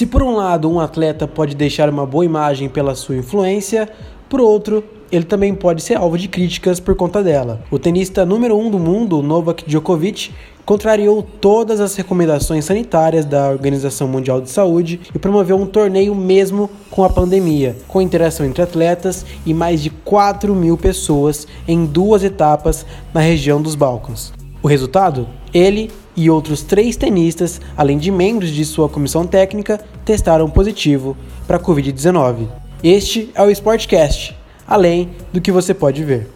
Se 0.00 0.06
por 0.06 0.22
um 0.22 0.34
lado 0.34 0.66
um 0.70 0.80
atleta 0.80 1.28
pode 1.28 1.54
deixar 1.54 1.90
uma 1.90 2.06
boa 2.06 2.24
imagem 2.24 2.70
pela 2.70 2.94
sua 2.94 3.18
influência, 3.18 3.86
por 4.30 4.40
outro, 4.40 4.82
ele 5.12 5.26
também 5.26 5.54
pode 5.54 5.82
ser 5.82 5.98
alvo 5.98 6.16
de 6.16 6.26
críticas 6.26 6.80
por 6.80 6.94
conta 6.94 7.22
dela. 7.22 7.60
O 7.70 7.78
tenista 7.78 8.24
número 8.24 8.56
1 8.56 8.66
um 8.66 8.70
do 8.70 8.78
mundo, 8.78 9.22
Novak 9.22 9.62
Djokovic, 9.68 10.30
contrariou 10.64 11.22
todas 11.22 11.80
as 11.80 11.96
recomendações 11.96 12.64
sanitárias 12.64 13.26
da 13.26 13.50
Organização 13.50 14.08
Mundial 14.08 14.40
de 14.40 14.48
Saúde 14.48 15.02
e 15.14 15.18
promoveu 15.18 15.58
um 15.58 15.66
torneio 15.66 16.14
mesmo 16.14 16.70
com 16.90 17.04
a 17.04 17.10
pandemia, 17.10 17.76
com 17.86 18.00
interação 18.00 18.46
entre 18.46 18.62
atletas 18.62 19.26
e 19.44 19.52
mais 19.52 19.82
de 19.82 19.90
4 19.90 20.54
mil 20.54 20.78
pessoas 20.78 21.46
em 21.68 21.84
duas 21.84 22.24
etapas 22.24 22.86
na 23.12 23.20
região 23.20 23.60
dos 23.60 23.74
Balcãs. 23.74 24.32
O 24.62 24.66
resultado? 24.66 25.28
Ele 25.52 25.90
e 26.16 26.28
outros 26.28 26.62
três 26.62 26.96
tenistas, 26.96 27.60
além 27.76 27.96
de 27.96 28.10
membros 28.10 28.50
de 28.50 28.64
sua 28.64 28.88
comissão 28.88 29.26
técnica, 29.26 29.80
testaram 30.04 30.48
positivo 30.48 31.16
para 31.46 31.56
a 31.56 31.60
Covid-19. 31.60 32.48
Este 32.82 33.30
é 33.34 33.42
o 33.42 33.50
Sportcast, 33.50 34.36
além 34.66 35.10
do 35.32 35.40
que 35.40 35.52
você 35.52 35.74
pode 35.74 36.04
ver. 36.04 36.28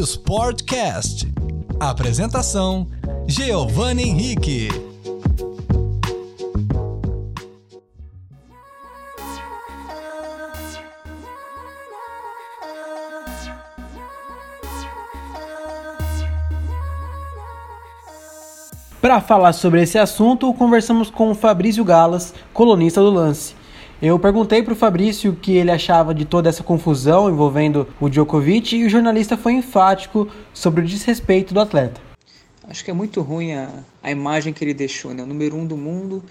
Sportcast. 0.00 1.28
Apresentação: 1.78 2.86
Giovanni 3.26 4.04
Henrique. 4.04 4.89
Para 19.10 19.20
falar 19.20 19.52
sobre 19.52 19.82
esse 19.82 19.98
assunto, 19.98 20.54
conversamos 20.54 21.10
com 21.10 21.34
Fabrício 21.34 21.84
Galas, 21.84 22.32
colunista 22.52 23.00
do 23.00 23.10
Lance. 23.10 23.56
Eu 24.00 24.16
perguntei 24.20 24.62
para 24.62 24.72
o 24.72 24.76
Fabrício 24.76 25.32
o 25.32 25.34
que 25.34 25.56
ele 25.56 25.72
achava 25.72 26.14
de 26.14 26.24
toda 26.24 26.48
essa 26.48 26.62
confusão 26.62 27.28
envolvendo 27.28 27.88
o 28.00 28.08
Djokovic 28.08 28.76
e 28.76 28.84
o 28.84 28.88
jornalista 28.88 29.36
foi 29.36 29.54
enfático 29.54 30.28
sobre 30.54 30.84
o 30.84 30.86
desrespeito 30.86 31.52
do 31.52 31.58
atleta. 31.58 32.00
Acho 32.68 32.84
que 32.84 32.90
é 32.92 32.94
muito 32.94 33.20
ruim 33.20 33.52
a, 33.52 33.68
a 34.00 34.12
imagem 34.12 34.52
que 34.52 34.62
ele 34.62 34.72
deixou, 34.72 35.12
né? 35.12 35.24
O 35.24 35.26
número 35.26 35.56
um 35.56 35.66
do 35.66 35.76
mundo, 35.76 36.22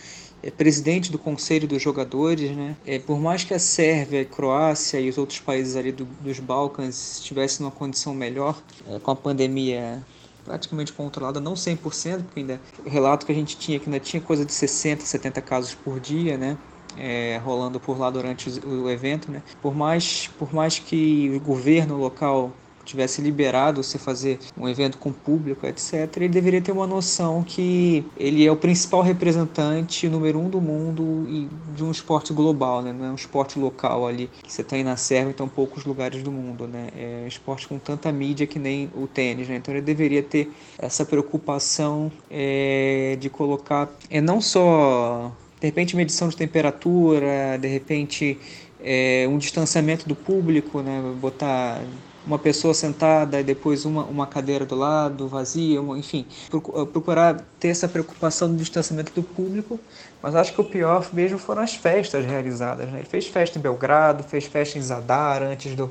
é 0.41 0.49
presidente 0.49 1.11
do 1.11 1.19
Conselho 1.19 1.67
dos 1.67 1.81
Jogadores, 1.81 2.55
né? 2.55 2.77
É, 2.85 2.97
por 2.97 3.19
mais 3.19 3.43
que 3.43 3.53
a 3.53 3.59
Sérvia, 3.59 4.21
a 4.21 4.25
Croácia 4.25 5.01
e 5.01 5.09
os 5.09 5.17
outros 5.17 5.39
países 5.39 5.75
ali 5.75 5.91
do, 5.91 6.05
dos 6.21 6.39
Balcãs 6.39 7.17
estivessem 7.17 7.61
numa 7.61 7.73
condição 7.73 8.13
melhor, 8.13 8.57
é, 8.89 8.99
com 8.99 9.11
a 9.11 9.15
pandemia 9.17 10.01
praticamente 10.49 10.91
controlada, 10.91 11.39
não 11.39 11.53
100%, 11.53 12.23
porque 12.23 12.39
ainda 12.39 12.59
o 12.83 12.89
relato 12.89 13.23
que 13.23 13.31
a 13.31 13.35
gente 13.35 13.55
tinha 13.55 13.79
que 13.79 13.85
ainda 13.85 13.99
tinha 13.99 14.19
coisa 14.19 14.43
de 14.43 14.51
60, 14.51 15.05
70 15.05 15.41
casos 15.43 15.75
por 15.75 15.99
dia, 15.99 16.39
né? 16.39 16.57
é, 16.97 17.37
rolando 17.37 17.79
por 17.79 17.99
lá 17.99 18.09
durante 18.09 18.49
o 18.65 18.89
evento, 18.89 19.31
né? 19.31 19.43
Por 19.61 19.75
mais, 19.75 20.27
por 20.27 20.51
mais 20.51 20.79
que 20.79 21.29
o 21.35 21.39
governo 21.39 21.95
local 21.97 22.51
tivesse 22.89 23.21
liberado 23.21 23.83
você 23.83 23.97
fazer 23.97 24.39
um 24.57 24.67
evento 24.67 24.97
com 24.97 25.11
público, 25.11 25.65
etc., 25.65 26.17
ele 26.17 26.29
deveria 26.29 26.61
ter 26.61 26.71
uma 26.71 26.87
noção 26.87 27.43
que 27.43 28.05
ele 28.17 28.45
é 28.45 28.51
o 28.51 28.55
principal 28.55 29.01
representante 29.01 30.07
número 30.09 30.39
um 30.39 30.49
do 30.49 30.59
mundo 30.59 31.25
e 31.29 31.47
de 31.75 31.83
um 31.83 31.91
esporte 31.91 32.33
global, 32.33 32.81
né? 32.81 32.91
não 32.91 33.05
é 33.05 33.11
um 33.11 33.15
esporte 33.15 33.59
local 33.59 34.07
ali 34.07 34.29
que 34.43 34.51
você 34.51 34.63
tem 34.63 34.83
na 34.83 34.97
Sérvia 34.97 35.31
em 35.31 35.33
tão 35.33 35.47
poucos 35.47 35.85
lugares 35.85 36.23
do 36.23 36.31
mundo, 36.31 36.67
né? 36.67 36.87
É 36.95 37.21
um 37.23 37.27
esporte 37.27 37.67
com 37.67 37.77
tanta 37.77 38.11
mídia 38.11 38.47
que 38.47 38.57
nem 38.57 38.89
o 38.95 39.07
tênis, 39.07 39.47
né? 39.47 39.57
Então 39.57 39.73
ele 39.73 39.81
deveria 39.81 40.23
ter 40.23 40.51
essa 40.77 41.05
preocupação 41.05 42.11
é, 42.29 43.17
de 43.19 43.29
colocar, 43.29 43.89
é 44.09 44.19
não 44.19 44.41
só 44.41 45.31
de 45.59 45.67
repente 45.67 45.95
medição 45.95 46.29
de 46.29 46.37
temperatura, 46.37 47.57
de 47.59 47.67
repente 47.67 48.37
é, 48.81 49.27
um 49.29 49.37
distanciamento 49.37 50.07
do 50.07 50.15
público, 50.15 50.81
né? 50.81 51.01
botar 51.19 51.81
uma 52.25 52.37
pessoa 52.37 52.73
sentada 52.73 53.39
e 53.39 53.43
depois 53.43 53.85
uma, 53.85 54.03
uma 54.03 54.27
cadeira 54.27 54.65
do 54.65 54.75
lado, 54.75 55.27
vazia, 55.27 55.79
enfim, 55.97 56.25
procurar 56.91 57.43
ter 57.59 57.69
essa 57.69 57.87
preocupação 57.87 58.49
do 58.49 58.57
distanciamento 58.57 59.11
do 59.13 59.23
público, 59.23 59.79
mas 60.21 60.35
acho 60.35 60.53
que 60.53 60.61
o 60.61 60.63
pior 60.63 61.07
mesmo 61.13 61.37
foram 61.37 61.61
as 61.61 61.75
festas 61.75 62.25
realizadas. 62.25 62.89
Né? 62.89 62.99
Ele 62.99 63.07
fez 63.07 63.27
festa 63.27 63.57
em 63.57 63.61
Belgrado, 63.61 64.23
fez 64.23 64.45
festa 64.45 64.77
em 64.77 64.81
Zadar 64.81 65.41
antes 65.41 65.75
do, 65.75 65.89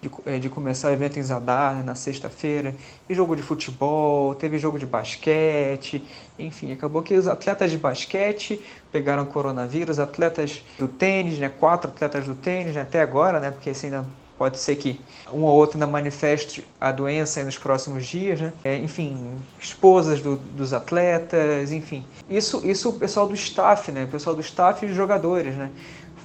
de, 0.00 0.10
eh, 0.26 0.38
de 0.38 0.48
começar 0.48 0.88
o 0.88 0.92
evento 0.92 1.18
em 1.18 1.22
Zadar 1.22 1.76
né, 1.76 1.82
na 1.82 1.94
sexta-feira, 1.94 2.74
e 3.08 3.14
jogo 3.14 3.36
de 3.36 3.42
futebol, 3.42 4.34
teve 4.34 4.58
jogo 4.58 4.78
de 4.78 4.86
basquete, 4.86 6.02
enfim, 6.38 6.72
acabou 6.72 7.02
que 7.02 7.14
os 7.14 7.26
atletas 7.26 7.70
de 7.70 7.78
basquete 7.78 8.60
pegaram 8.92 9.24
coronavírus, 9.24 9.98
atletas 9.98 10.62
do 10.78 10.88
tênis, 10.88 11.38
né, 11.38 11.48
quatro 11.48 11.90
atletas 11.90 12.26
do 12.26 12.34
tênis 12.34 12.74
né, 12.74 12.82
até 12.82 13.00
agora, 13.00 13.40
né, 13.40 13.50
porque 13.50 13.70
assim, 13.70 13.86
ainda 13.86 14.04
pode 14.40 14.58
ser 14.58 14.76
que 14.76 14.98
um 15.30 15.42
ou 15.42 15.54
outro 15.54 15.76
ainda 15.76 15.86
manifeste 15.86 16.66
a 16.80 16.90
doença 16.90 17.44
nos 17.44 17.58
próximos 17.58 18.06
dias, 18.06 18.40
né? 18.40 18.54
É, 18.64 18.74
enfim, 18.78 19.34
esposas 19.60 20.22
do, 20.22 20.36
dos 20.36 20.72
atletas, 20.72 21.70
enfim. 21.70 22.06
Isso, 22.26 22.62
isso 22.64 22.88
o 22.88 22.92
pessoal 22.94 23.28
do 23.28 23.34
staff, 23.34 23.92
né? 23.92 24.04
O 24.04 24.08
pessoal 24.08 24.34
do 24.34 24.40
staff 24.40 24.86
e 24.86 24.88
os 24.88 24.96
jogadores, 24.96 25.54
né? 25.54 25.70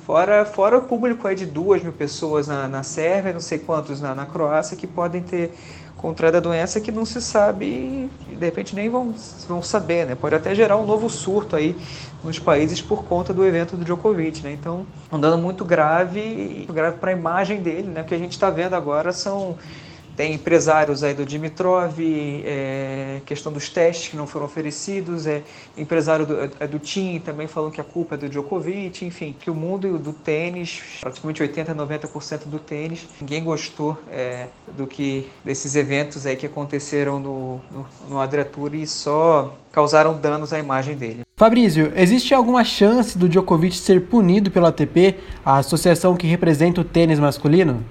Fora, 0.06 0.46
fora 0.46 0.78
o 0.78 0.84
público 0.84 1.28
aí 1.28 1.36
de 1.36 1.46
duas 1.46 1.84
mil 1.84 1.92
pessoas 1.92 2.48
na, 2.48 2.70
na 2.70 2.84
Sérvia, 2.84 3.34
não 3.34 3.42
sei 3.42 3.60
quantos 3.60 4.00
na, 4.00 4.16
na 4.16 4.26
Croácia, 4.26 4.78
que 4.78 4.88
podem 4.88 5.22
ter 5.22 5.52
contraído 5.98 6.38
a 6.38 6.42
doença 6.42 6.82
que 6.82 6.92
não 6.92 7.06
se 7.06 7.22
sabe 7.22 8.10
de 8.28 8.46
repente 8.46 8.76
nem 8.76 8.90
vão, 8.90 9.14
vão 9.48 9.62
saber, 9.62 10.06
né? 10.06 10.16
Pode 10.16 10.36
até 10.36 10.54
gerar 10.54 10.78
um 10.78 10.86
novo 10.86 11.10
surto 11.10 11.56
aí 11.56 11.76
nos 12.24 12.40
países 12.40 12.82
por 12.82 13.04
conta 13.06 13.34
do 13.34 13.46
evento 13.46 13.78
do 13.78 13.86
Djokovic, 13.86 14.44
né? 14.44 14.52
Então, 14.52 14.86
um 15.12 15.20
dano 15.20 15.38
muito 15.38 15.64
grave, 15.64 16.68
grave 16.72 16.98
para 16.98 17.12
a 17.12 17.14
imagem 17.14 17.62
dele, 17.62 17.88
né? 17.88 18.02
O 18.02 18.06
que 18.06 18.14
a 18.14 18.18
gente 18.18 18.34
está 18.34 18.50
vendo 18.50 18.76
agora 18.76 19.12
são 19.12 19.58
tem 20.16 20.34
empresários 20.34 21.04
aí 21.04 21.14
do 21.14 21.26
Dimitrov, 21.26 22.00
é, 22.00 23.22
questão 23.26 23.52
dos 23.52 23.70
testes 23.70 24.10
que 24.10 24.18
não 24.18 24.26
foram 24.26 24.46
oferecidos, 24.46 25.28
é, 25.28 25.44
empresário 25.78 26.26
do, 26.26 26.52
é, 26.60 26.68
do 26.68 26.80
Tim 26.80 27.20
também 27.20 27.48
falando 27.48 27.72
que 27.72 27.82
a 27.82 27.84
culpa 27.84 28.16
é 28.16 28.18
do 28.18 28.30
Djokovic, 28.30 29.06
enfim, 29.06 29.36
que 29.38 29.50
o 29.50 29.56
mundo 29.56 29.98
do 29.98 30.14
tênis, 30.14 30.82
praticamente 31.02 31.42
80, 31.42 31.76
90% 31.76 32.46
do 32.46 32.60
tênis, 32.60 33.06
ninguém 33.20 33.44
gostou 33.44 33.98
é, 34.10 34.48
do 34.76 34.88
que 34.88 35.30
desses 35.44 35.76
eventos 35.76 36.26
aí 36.26 36.36
que 36.36 36.46
aconteceram 36.46 37.20
no, 37.20 37.62
no, 37.72 37.86
no 38.10 38.20
Adria 38.20 38.46
Tour 38.46 38.74
e 38.74 38.88
só 38.88 39.54
causaram 39.72 40.18
danos 40.18 40.54
à 40.54 40.60
imagem 40.60 40.96
dele. 40.96 41.22
Fabrício, 41.36 41.92
existe 41.98 42.34
alguma 42.34 42.64
chance 42.64 43.18
do 43.18 43.28
Djokovic 43.28 43.76
ser 43.76 44.08
punido 44.08 44.50
pela 44.50 44.70
ATP, 44.70 45.16
a 45.46 45.58
associação 45.58 46.16
que 46.16 46.26
representa 46.26 46.80
o 46.80 46.84
tênis 46.86 47.20
masculino? 47.20 47.84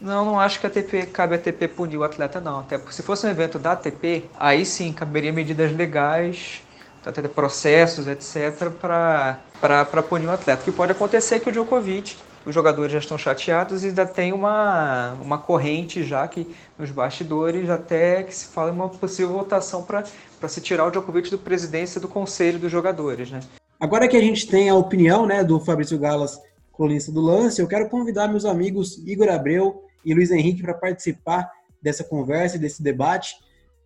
Não, 0.00 0.24
não 0.24 0.40
acho 0.40 0.58
que 0.58 0.66
a 0.66 0.70
ATP 0.70 1.06
cabe 1.06 1.34
a 1.34 1.36
ATP 1.36 1.68
punir 1.68 1.98
o 1.98 2.04
atleta, 2.04 2.40
não. 2.40 2.60
Até 2.60 2.78
se 2.90 3.02
fosse 3.02 3.26
um 3.26 3.30
evento 3.30 3.58
da 3.58 3.72
ATP, 3.72 4.24
aí 4.38 4.64
sim 4.64 4.92
caberia 4.92 5.32
medidas 5.32 5.76
legais, 5.76 6.62
até 7.04 7.20
processos, 7.28 8.06
etc., 8.06 8.70
para 8.80 10.02
punir 10.08 10.26
o 10.26 10.30
atleta. 10.30 10.62
O 10.62 10.64
que 10.64 10.72
pode 10.72 10.92
acontecer 10.92 11.36
é 11.36 11.38
que 11.40 11.50
o 11.50 11.52
Djokovic, 11.52 12.16
os 12.46 12.54
jogadores 12.54 12.92
já 12.92 12.98
estão 12.98 13.18
chateados 13.18 13.84
e 13.84 13.88
ainda 13.88 14.06
tem 14.06 14.32
uma, 14.32 15.12
uma 15.20 15.36
corrente 15.36 16.02
já 16.02 16.26
que 16.26 16.48
nos 16.78 16.90
bastidores, 16.90 17.68
até 17.68 18.22
que 18.22 18.34
se 18.34 18.46
fala 18.46 18.70
em 18.70 18.74
uma 18.74 18.88
possível 18.88 19.34
votação 19.34 19.82
para 19.82 20.48
se 20.48 20.60
tirar 20.62 20.86
o 20.86 20.90
Djokovic 20.90 21.30
do 21.30 21.36
presidência 21.36 22.00
do 22.00 22.08
conselho 22.08 22.58
dos 22.58 22.72
jogadores, 22.72 23.30
né? 23.30 23.40
Agora 23.78 24.08
que 24.08 24.16
a 24.16 24.20
gente 24.20 24.46
tem 24.46 24.68
a 24.68 24.74
opinião 24.74 25.26
né, 25.26 25.42
do 25.44 25.58
Fabrício 25.60 25.98
Galas, 25.98 26.38
colunista 26.72 27.12
do 27.12 27.20
Lance, 27.20 27.60
eu 27.60 27.68
quero 27.68 27.88
convidar 27.88 28.28
meus 28.28 28.44
amigos 28.44 28.98
Igor 29.06 29.28
Abreu 29.28 29.89
e 30.04 30.14
Luiz 30.14 30.30
Henrique 30.30 30.62
para 30.62 30.74
participar 30.74 31.50
dessa 31.82 32.04
conversa 32.04 32.56
e 32.56 32.58
desse 32.58 32.82
debate. 32.82 33.34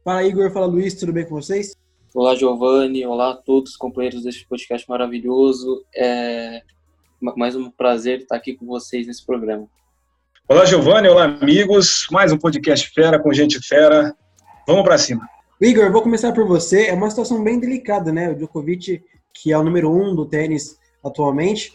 Fala 0.05 0.25
Igor, 0.25 0.51
fala 0.51 0.67
Luiz, 0.67 0.95
tudo 0.95 1.13
bem 1.13 1.25
com 1.25 1.35
vocês? 1.35 1.75
Olá 2.15 2.35
Giovanni, 2.35 3.05
olá 3.05 3.33
a 3.33 3.37
todos 3.37 3.73
os 3.73 3.77
companheiros 3.77 4.23
deste 4.23 4.47
podcast 4.47 4.89
maravilhoso. 4.89 5.85
É 5.95 6.63
mais 7.21 7.57
um 7.57 7.71
prazer 7.71 8.21
estar 8.21 8.37
aqui 8.37 8.55
com 8.55 8.67
vocês 8.67 9.07
nesse 9.07 9.25
programa. 9.25 9.67
Olá 10.47 10.65
Giovanni, 10.67 11.09
olá 11.09 11.25
amigos, 11.25 12.07
mais 12.11 12.31
um 12.33 12.39
podcast 12.39 12.91
fera 12.91 13.19
com 13.19 13.33
gente 13.33 13.59
fera. 13.67 14.15
Vamos 14.67 14.83
para 14.85 14.99
cima. 14.99 15.27
Igor, 15.61 15.91
vou 15.91 16.03
começar 16.03 16.33
por 16.33 16.47
você. 16.47 16.87
É 16.87 16.93
uma 16.93 17.09
situação 17.09 17.43
bem 17.43 17.59
delicada, 17.59 18.13
né? 18.13 18.31
O 18.31 18.37
Djokovic, 18.37 19.03
que 19.33 19.53
é 19.53 19.59
o 19.59 19.63
número 19.63 19.91
um 19.91 20.15
do 20.15 20.27
tênis 20.27 20.79
atualmente, 21.03 21.73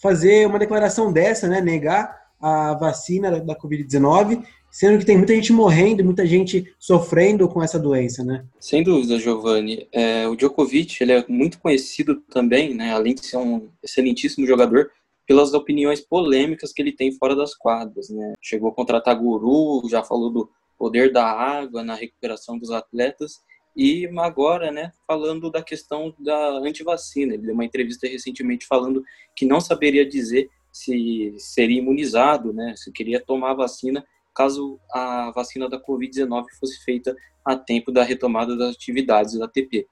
fazer 0.00 0.46
uma 0.46 0.58
declaração 0.58 1.12
dessa, 1.12 1.48
né? 1.48 1.60
Negar 1.60 2.21
a 2.42 2.74
vacina 2.74 3.40
da 3.40 3.56
Covid-19, 3.56 4.44
sendo 4.70 4.98
que 4.98 5.04
tem 5.04 5.16
muita 5.16 5.34
gente 5.34 5.52
morrendo, 5.52 6.04
muita 6.04 6.26
gente 6.26 6.74
sofrendo 6.78 7.48
com 7.48 7.62
essa 7.62 7.78
doença, 7.78 8.24
né? 8.24 8.44
Sem 8.58 8.82
dúvida, 8.82 9.18
Giovanni. 9.18 9.86
É, 9.92 10.26
o 10.26 10.34
Djokovic 10.34 11.00
ele 11.00 11.12
é 11.12 11.24
muito 11.28 11.60
conhecido 11.60 12.16
também, 12.30 12.74
né, 12.74 12.92
além 12.92 13.14
de 13.14 13.24
ser 13.24 13.36
um 13.36 13.68
excelentíssimo 13.82 14.46
jogador, 14.46 14.90
pelas 15.26 15.54
opiniões 15.54 16.00
polêmicas 16.00 16.72
que 16.72 16.82
ele 16.82 16.92
tem 16.92 17.12
fora 17.12 17.36
das 17.36 17.54
quadras, 17.54 18.10
né? 18.10 18.32
Chegou 18.40 18.70
a 18.70 18.74
contratar 18.74 19.14
guru, 19.16 19.88
já 19.88 20.02
falou 20.02 20.30
do, 20.30 20.50
poder 20.82 21.12
da 21.12 21.24
água 21.24 21.84
na 21.84 21.94
recuperação 21.94 22.58
dos 22.58 22.72
atletas 22.72 23.40
e 23.76 24.10
agora, 24.18 24.72
né, 24.72 24.90
falando 25.06 25.48
da 25.48 25.62
questão 25.62 26.12
da 26.18 26.58
antivacina. 26.58 27.34
Ele 27.34 27.44
deu 27.44 27.54
uma 27.54 27.64
entrevista 27.64 28.08
recentemente 28.08 28.66
falando 28.66 29.00
que 29.36 29.46
não 29.46 29.60
saberia 29.60 30.04
dizer 30.04 30.50
se 30.72 31.34
seria 31.38 31.78
imunizado, 31.78 32.52
né, 32.52 32.74
se 32.76 32.90
queria 32.90 33.20
tomar 33.20 33.50
a 33.50 33.54
vacina 33.54 34.04
caso 34.34 34.80
a 34.90 35.30
vacina 35.34 35.68
da 35.68 35.78
Covid-19 35.78 36.46
fosse 36.58 36.82
feita 36.82 37.14
a 37.44 37.54
tempo 37.54 37.92
da 37.92 38.02
retomada 38.02 38.56
das 38.56 38.74
atividades 38.74 39.38
da 39.38 39.44
ATP. 39.44 39.86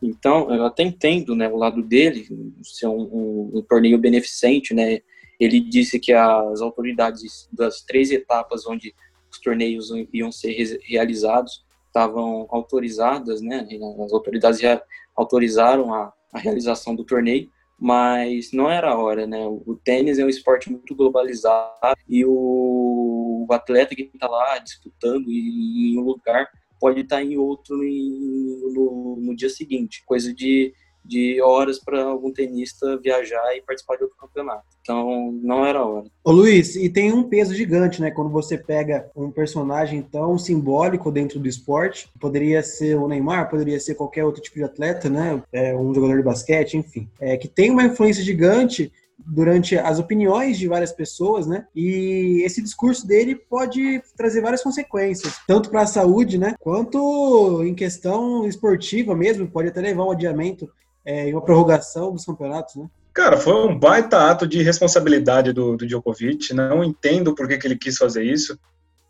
Então, 0.00 0.54
eu 0.54 0.64
até 0.64 0.82
entendo 0.82 1.34
né, 1.34 1.48
o 1.48 1.56
lado 1.56 1.82
dele, 1.82 2.28
ser 2.62 2.86
um, 2.86 3.02
um, 3.02 3.50
um 3.54 3.62
torneio 3.62 3.98
beneficente, 3.98 4.72
né, 4.72 5.00
ele 5.38 5.60
disse 5.60 5.98
que 5.98 6.12
as 6.12 6.60
autoridades 6.60 7.48
das 7.52 7.82
três 7.82 8.10
etapas 8.10 8.66
onde 8.66 8.94
os 9.30 9.38
torneios 9.40 9.90
iam 10.12 10.30
ser 10.30 10.52
realizados 10.82 11.64
estavam 11.86 12.46
autorizadas, 12.50 13.40
né? 13.42 13.66
As 14.04 14.12
autoridades 14.12 14.60
já 14.60 14.80
autorizaram 15.16 15.92
a, 15.92 16.12
a 16.32 16.38
realização 16.38 16.94
do 16.94 17.04
torneio, 17.04 17.50
mas 17.82 18.52
não 18.52 18.70
era 18.70 18.92
a 18.92 18.96
hora, 18.96 19.26
né? 19.26 19.44
O 19.44 19.74
tênis 19.74 20.16
é 20.16 20.24
um 20.24 20.28
esporte 20.28 20.70
muito 20.70 20.94
globalizado 20.94 21.98
e 22.08 22.24
o, 22.24 23.44
atleta 23.50 23.96
que 23.96 24.02
está 24.02 24.28
lá 24.28 24.56
disputando 24.58 25.28
em 25.28 25.98
um 25.98 26.02
lugar 26.02 26.48
pode 26.78 27.00
estar 27.00 27.22
em 27.24 27.36
outro 27.36 27.76
no, 27.76 29.18
no 29.20 29.34
dia 29.34 29.50
seguinte, 29.50 30.04
coisa 30.06 30.32
de 30.32 30.72
de 31.04 31.40
horas 31.40 31.78
para 31.78 32.04
algum 32.04 32.32
tenista 32.32 32.98
viajar 32.98 33.56
e 33.56 33.62
participar 33.62 33.96
de 33.96 34.04
outro 34.04 34.18
campeonato. 34.18 34.64
Então, 34.80 35.32
não 35.42 35.64
era 35.64 35.84
hora. 35.84 36.06
Ô 36.24 36.32
Luiz, 36.32 36.76
e 36.76 36.88
tem 36.88 37.12
um 37.12 37.24
peso 37.24 37.54
gigante, 37.54 38.00
né? 38.00 38.10
Quando 38.10 38.30
você 38.30 38.58
pega 38.58 39.10
um 39.14 39.30
personagem 39.30 40.02
tão 40.02 40.38
simbólico 40.38 41.10
dentro 41.10 41.38
do 41.38 41.48
esporte, 41.48 42.08
poderia 42.20 42.62
ser 42.62 42.96
o 42.96 43.08
Neymar, 43.08 43.48
poderia 43.48 43.78
ser 43.78 43.94
qualquer 43.94 44.24
outro 44.24 44.42
tipo 44.42 44.56
de 44.56 44.64
atleta, 44.64 45.08
né? 45.08 45.42
É, 45.52 45.74
um 45.76 45.94
jogador 45.94 46.16
de 46.16 46.22
basquete, 46.22 46.76
enfim. 46.76 47.08
É, 47.20 47.36
que 47.36 47.48
tem 47.48 47.70
uma 47.70 47.84
influência 47.84 48.22
gigante 48.22 48.92
durante 49.24 49.78
as 49.78 49.98
opiniões 49.98 50.58
de 50.58 50.68
várias 50.68 50.92
pessoas, 50.92 51.46
né? 51.46 51.66
E 51.74 52.42
esse 52.44 52.62
discurso 52.62 53.06
dele 53.06 53.34
pode 53.34 54.02
trazer 54.16 54.40
várias 54.40 54.62
consequências, 54.62 55.38
tanto 55.46 55.70
para 55.70 55.82
a 55.82 55.86
saúde, 55.86 56.38
né? 56.38 56.54
Quanto 56.58 57.62
em 57.64 57.74
questão 57.74 58.46
esportiva 58.46 59.14
mesmo, 59.14 59.48
pode 59.48 59.68
até 59.68 59.80
levar 59.80 60.04
um 60.04 60.10
adiamento 60.10 60.68
é, 61.04 61.28
em 61.28 61.32
uma 61.32 61.42
prorrogação 61.42 62.12
dos 62.12 62.24
campeonatos, 62.24 62.76
né? 62.76 62.86
Cara, 63.12 63.36
foi 63.36 63.54
um 63.54 63.78
baita 63.78 64.30
ato 64.30 64.46
de 64.46 64.62
responsabilidade 64.62 65.52
do, 65.52 65.76
do 65.76 65.86
Djokovic. 65.86 66.54
Não 66.54 66.82
entendo 66.82 67.34
por 67.34 67.46
que, 67.46 67.58
que 67.58 67.66
ele 67.66 67.76
quis 67.76 67.98
fazer 67.98 68.24
isso. 68.24 68.58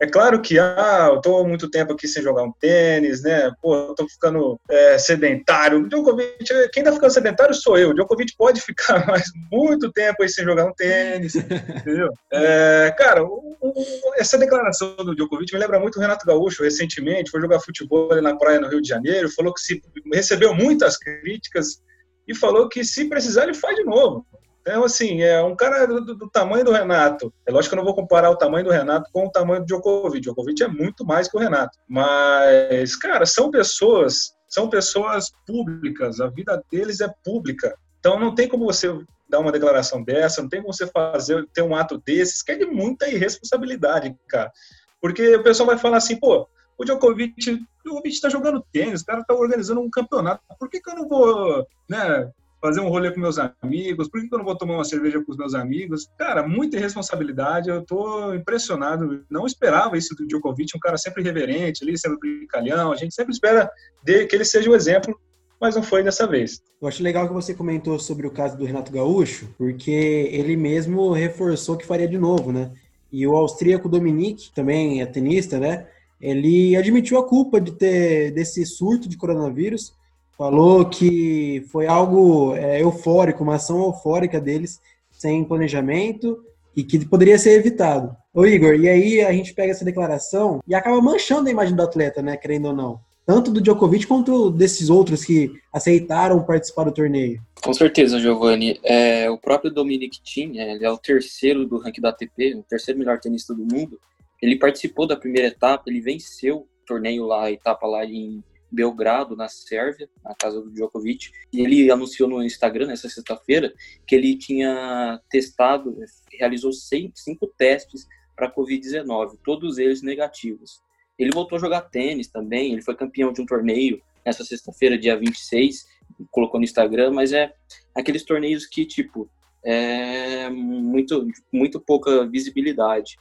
É 0.03 0.07
claro 0.09 0.43
que, 0.43 0.59
ah, 0.59 1.11
eu 1.13 1.21
tô 1.21 1.39
há 1.39 1.47
muito 1.47 1.71
tempo 1.71 1.93
aqui 1.93 2.09
sem 2.09 2.25
jogar 2.25 2.43
um 2.43 2.51
tênis, 2.51 3.23
né? 3.23 3.53
Pô, 3.63 3.95
tô 3.95 4.09
ficando 4.09 4.59
é, 4.69 4.99
sedentário. 4.99 5.89
Djokovic, 5.89 6.45
quem 6.73 6.83
tá 6.83 6.93
ficando 6.93 7.13
sedentário 7.13 7.55
sou 7.55 7.79
eu. 7.79 7.91
O 7.91 7.95
Djokovic 7.95 8.35
pode 8.37 8.59
ficar 8.67 9.07
mais 9.07 9.31
muito 9.49 9.93
tempo 9.93 10.21
aí 10.21 10.29
sem 10.29 10.45
jogar 10.45 10.65
um 10.65 10.75
tênis, 10.75 11.37
entendeu? 11.37 12.09
É, 12.35 12.93
cara, 12.99 13.23
o, 13.23 13.57
o, 13.61 13.75
essa 14.17 14.39
declaração 14.39 14.97
do 14.97 15.15
Djokovic 15.15 15.53
me 15.53 15.61
lembra 15.61 15.79
muito 15.79 15.97
o 15.99 16.01
Renato 16.01 16.27
Gaúcho, 16.27 16.65
recentemente, 16.65 17.31
foi 17.31 17.41
jogar 17.41 17.61
futebol 17.61 18.11
ali 18.11 18.23
na 18.23 18.37
praia 18.37 18.59
no 18.59 18.69
Rio 18.69 18.81
de 18.81 18.89
Janeiro, 18.89 19.31
falou 19.31 19.53
que 19.53 19.61
se 19.61 19.81
recebeu 20.13 20.55
muitas 20.55 20.97
críticas 20.97 21.81
e 22.27 22.35
falou 22.35 22.69
que 22.69 22.83
se 22.83 23.05
precisar 23.09 23.45
ele 23.45 23.55
faz 23.55 23.77
de 23.77 23.85
novo. 23.85 24.27
Então, 24.63 24.85
assim, 24.85 25.23
é 25.23 25.43
um 25.43 25.57
cara 25.57 25.87
do, 25.87 26.15
do, 26.15 26.31
tamanho 26.31 26.65
do 26.65 26.71
Renato. 26.71 27.35
É 27.45 27.51
lógico 27.51 27.75
que 27.75 27.75
eu 27.75 27.85
não 27.85 27.85
vou 27.85 27.97
comparar 27.97 28.31
o 28.31 28.37
tamanho 28.37 28.65
do 28.65 28.71
Renato 28.71 29.11
com 29.13 29.27
o 29.27 29.31
tamanho 29.31 29.61
do 29.61 29.67
Djokovic. 29.67 30.21
Djokovic 30.21 30.63
é 30.63 30.69
muito 30.69 31.05
mais 31.05 31.29
que 31.29 31.37
o 31.37 31.41
Renato. 31.41 31.77
Mas, 31.89 32.95
cara, 32.95 33.27
são 33.27 33.51
pessoas, 33.51 34.37
são 34.49 34.71
pessoas 34.71 35.33
públicas. 35.45 36.21
A 36.21 36.29
vida 36.29 36.63
deles 36.71 37.01
é 37.01 37.13
pública. 37.25 37.77
Então, 37.99 38.21
não 38.21 38.35
tem 38.37 38.49
como 38.49 38.65
você 38.65 38.97
dar 39.29 39.41
uma 39.41 39.51
declaração 39.51 40.03
dessa, 40.05 40.43
não 40.43 40.49
tem 40.49 40.61
como 40.61 40.73
você 40.73 40.87
fazer, 40.87 41.45
ter 41.53 41.63
um 41.63 41.75
ato 41.75 41.99
desses, 41.99 42.43
que 42.43 42.53
é 42.53 42.57
de 42.57 42.67
muita 42.67 43.09
irresponsabilidade, 43.09 44.15
cara. 44.29 44.53
Porque 45.01 45.35
o 45.35 45.43
pessoal 45.43 45.67
vai 45.67 45.79
falar 45.79 45.97
assim, 45.97 46.15
pô, 46.15 46.47
o 46.79 46.85
Djokovic, 46.85 47.35
o 47.51 47.59
Djokovic 47.85 48.15
está 48.15 48.29
jogando 48.29 48.65
tênis, 48.73 49.01
o 49.01 49.07
cara 49.07 49.23
está 49.23 49.35
organizando 49.35 49.81
um 49.81 49.91
campeonato. 49.91 50.41
Por 50.59 50.69
que, 50.69 50.81
que 50.81 50.89
eu 50.89 50.95
não 50.95 51.09
vou, 51.09 51.67
né, 51.89 52.31
fazer 52.63 52.81
um 52.81 52.89
rolê 52.89 53.11
com 53.11 53.21
meus 53.21 53.37
amigos? 53.61 54.09
Por 54.09 54.21
que 54.21 54.33
eu 54.33 54.39
não 54.39 54.45
vou 54.45 54.57
tomar 54.57 54.75
uma 54.75 54.85
cerveja 54.85 55.23
com 55.23 55.33
os 55.33 55.37
meus 55.37 55.53
amigos? 55.53 56.09
Cara, 56.17 56.47
muita 56.47 56.77
irresponsabilidade. 56.77 57.69
Eu 57.69 57.85
tô 57.85 58.33
impressionado. 58.33 59.25
Não 59.29 59.45
esperava 59.45 59.99
isso 59.99 60.15
do 60.15 60.27
Djokovic, 60.27 60.77
um 60.77 60.81
cara 60.81 60.97
sempre 60.97 61.23
reverente 61.23 61.83
ali, 61.83 61.99
sempre 61.99 62.19
brincalhão. 62.19 62.93
A 62.93 62.97
gente 62.97 63.15
sempre 63.15 63.33
espera 63.33 63.69
que 64.05 64.29
ele 64.35 64.45
seja 64.45 64.71
um 64.71 64.75
exemplo 64.75 65.19
mas 65.61 65.77
não 65.77 65.83
foi 65.85 66.03
dessa 66.03 66.27
vez. 66.27 66.61
Eu 66.81 66.89
acho 66.89 67.05
legal 67.05 67.29
que 67.29 67.33
você 67.33 67.55
comentou 67.55 67.97
sobre 67.97 68.27
o 68.27 68.33
caso 68.33 68.59
do 68.59 68.65
Renato 68.65 68.91
Gaúcho, 68.91 69.49
porque 69.57 69.93
ele 70.33 70.57
mesmo 70.57 71.13
reforçou 71.13 71.77
que 71.77 71.87
faria 71.87 72.09
de 72.09 72.19
novo, 72.19 72.51
né? 72.51 72.73
E 73.13 73.25
o 73.29 73.37
austríaco 73.37 73.89
Dominique, 73.89 74.51
também 74.53 75.01
é 75.01 75.07
tenista, 75.07 75.61
né? 75.61 75.87
Ele 76.21 76.75
admitiu 76.75 77.17
a 77.17 77.29
culpa 77.29 77.61
de 77.61 77.71
ter 77.71 78.33
desse 78.33 78.67
surto 78.67 79.09
de 79.09 79.17
coronavírus 79.17 79.93
falou 80.37 80.85
que 80.87 81.65
foi 81.71 81.87
algo 81.87 82.55
é, 82.55 82.83
eufórico, 82.83 83.43
uma 83.43 83.57
ação 83.57 83.83
eufórica 83.83 84.41
deles, 84.41 84.81
sem 85.11 85.45
planejamento 85.45 86.43
e 86.75 86.83
que 86.83 87.05
poderia 87.05 87.39
ser 87.39 87.53
evitado. 87.53 88.17
Ô 88.35 88.47
Igor, 88.47 88.75
e 88.75 88.89
aí 88.89 89.21
a 89.21 89.33
gente 89.33 89.55
pega 89.55 89.73
essa 89.73 89.85
declaração 89.85 90.61
e 90.67 90.75
acaba 90.75 91.01
manchando 91.01 91.49
a 91.49 91.53
imagem 91.53 91.77
do 91.77 91.83
atleta, 91.83 92.23
né, 92.23 92.37
querendo 92.37 92.69
ou 92.69 92.75
não. 92.75 93.01
Tanto 93.25 93.53
do 93.53 93.61
Djokovic 93.61 94.07
quanto 94.07 94.51
desses 94.51 94.91
outros 94.91 95.25
que 95.25 95.53
aceitaram 95.73 96.43
participar 96.43 96.85
do 96.85 96.93
torneio. 96.93 97.41
Com 97.63 97.73
certeza, 97.73 98.19
Giovanni. 98.19 98.81
É, 98.83 99.31
o 99.31 99.39
próprio 99.39 99.71
Dominic 99.71 100.21
Thiem, 100.21 100.59
é, 100.59 100.73
ele 100.73 100.85
é 100.85 100.91
o 100.91 100.99
terceiro 100.99 101.65
do 101.65 101.79
ranking 101.79 102.01
da 102.01 102.09
ATP, 102.09 102.57
o 102.57 102.65
terceiro 102.65 102.99
melhor 102.99 103.21
tenista 103.21 103.55
do 103.55 103.65
mundo. 103.65 104.01
Ele 104.41 104.59
participou 104.59 105.07
da 105.07 105.15
primeira 105.15 105.47
etapa, 105.47 105.85
ele 105.87 106.01
venceu 106.01 106.57
o 106.57 106.67
torneio 106.85 107.25
lá, 107.25 107.45
a 107.45 107.53
etapa 107.53 107.87
lá 107.87 108.05
em 108.05 108.43
Belgrado, 108.73 109.37
na 109.37 109.49
Sérvia, 109.49 110.09
na 110.25 110.35
casa 110.35 110.61
do 110.61 110.71
Djokovic, 110.71 111.31
e 111.53 111.61
ele 111.61 111.91
anunciou 111.91 112.29
no 112.29 112.43
Instagram 112.43 112.87
nessa 112.87 113.09
sexta-feira 113.09 113.73
que 114.07 114.15
ele 114.15 114.37
tinha 114.37 115.21
testado, 115.29 115.97
realizou 116.33 116.73
cinco 116.73 117.47
testes 117.59 118.07
para 118.35 118.53
Covid-19, 118.53 119.39
todos 119.45 119.79
eles 119.79 120.03
negativos. 120.03 120.81
Ele 121.19 121.31
voltou 121.31 121.57
a 121.57 121.61
jogar 121.61 121.83
tênis 121.83 122.29
também, 122.29 122.73
ele 122.73 122.83
foi 122.83 122.97
campeão 122.97 123.33
de 123.33 123.43
um 123.43 123.47
torneio 123.47 124.01
nessa 124.25 124.45
sexta-feira, 124.45 124.99
dia 124.99 125.17
26, 125.17 125.87
colocou 126.31 126.59
no 126.59 126.65
Instagram, 126.65 127.11
mas 127.11 127.33
é 127.33 127.53
aqueles 127.95 128.25
torneios 128.25 128.67
que, 128.67 128.87
tipo, 128.87 129.29
é 129.65 130.49
muito, 130.49 131.29
muito 131.53 131.79
pouca 131.79 132.27
visibilidade. 132.27 133.19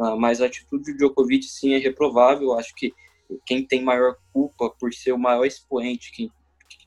Ah, 0.00 0.16
mas 0.16 0.40
a 0.40 0.46
atitude 0.46 0.92
do 0.92 0.96
Djokovic, 0.96 1.44
sim, 1.44 1.74
é 1.74 1.78
reprovável. 1.78 2.52
Acho 2.54 2.74
que 2.74 2.92
quem 3.46 3.66
tem 3.66 3.82
maior 3.82 4.16
culpa 4.32 4.70
por 4.78 4.92
ser 4.92 5.12
o 5.12 5.18
maior 5.18 5.44
expoente, 5.44 6.12
quem, 6.12 6.30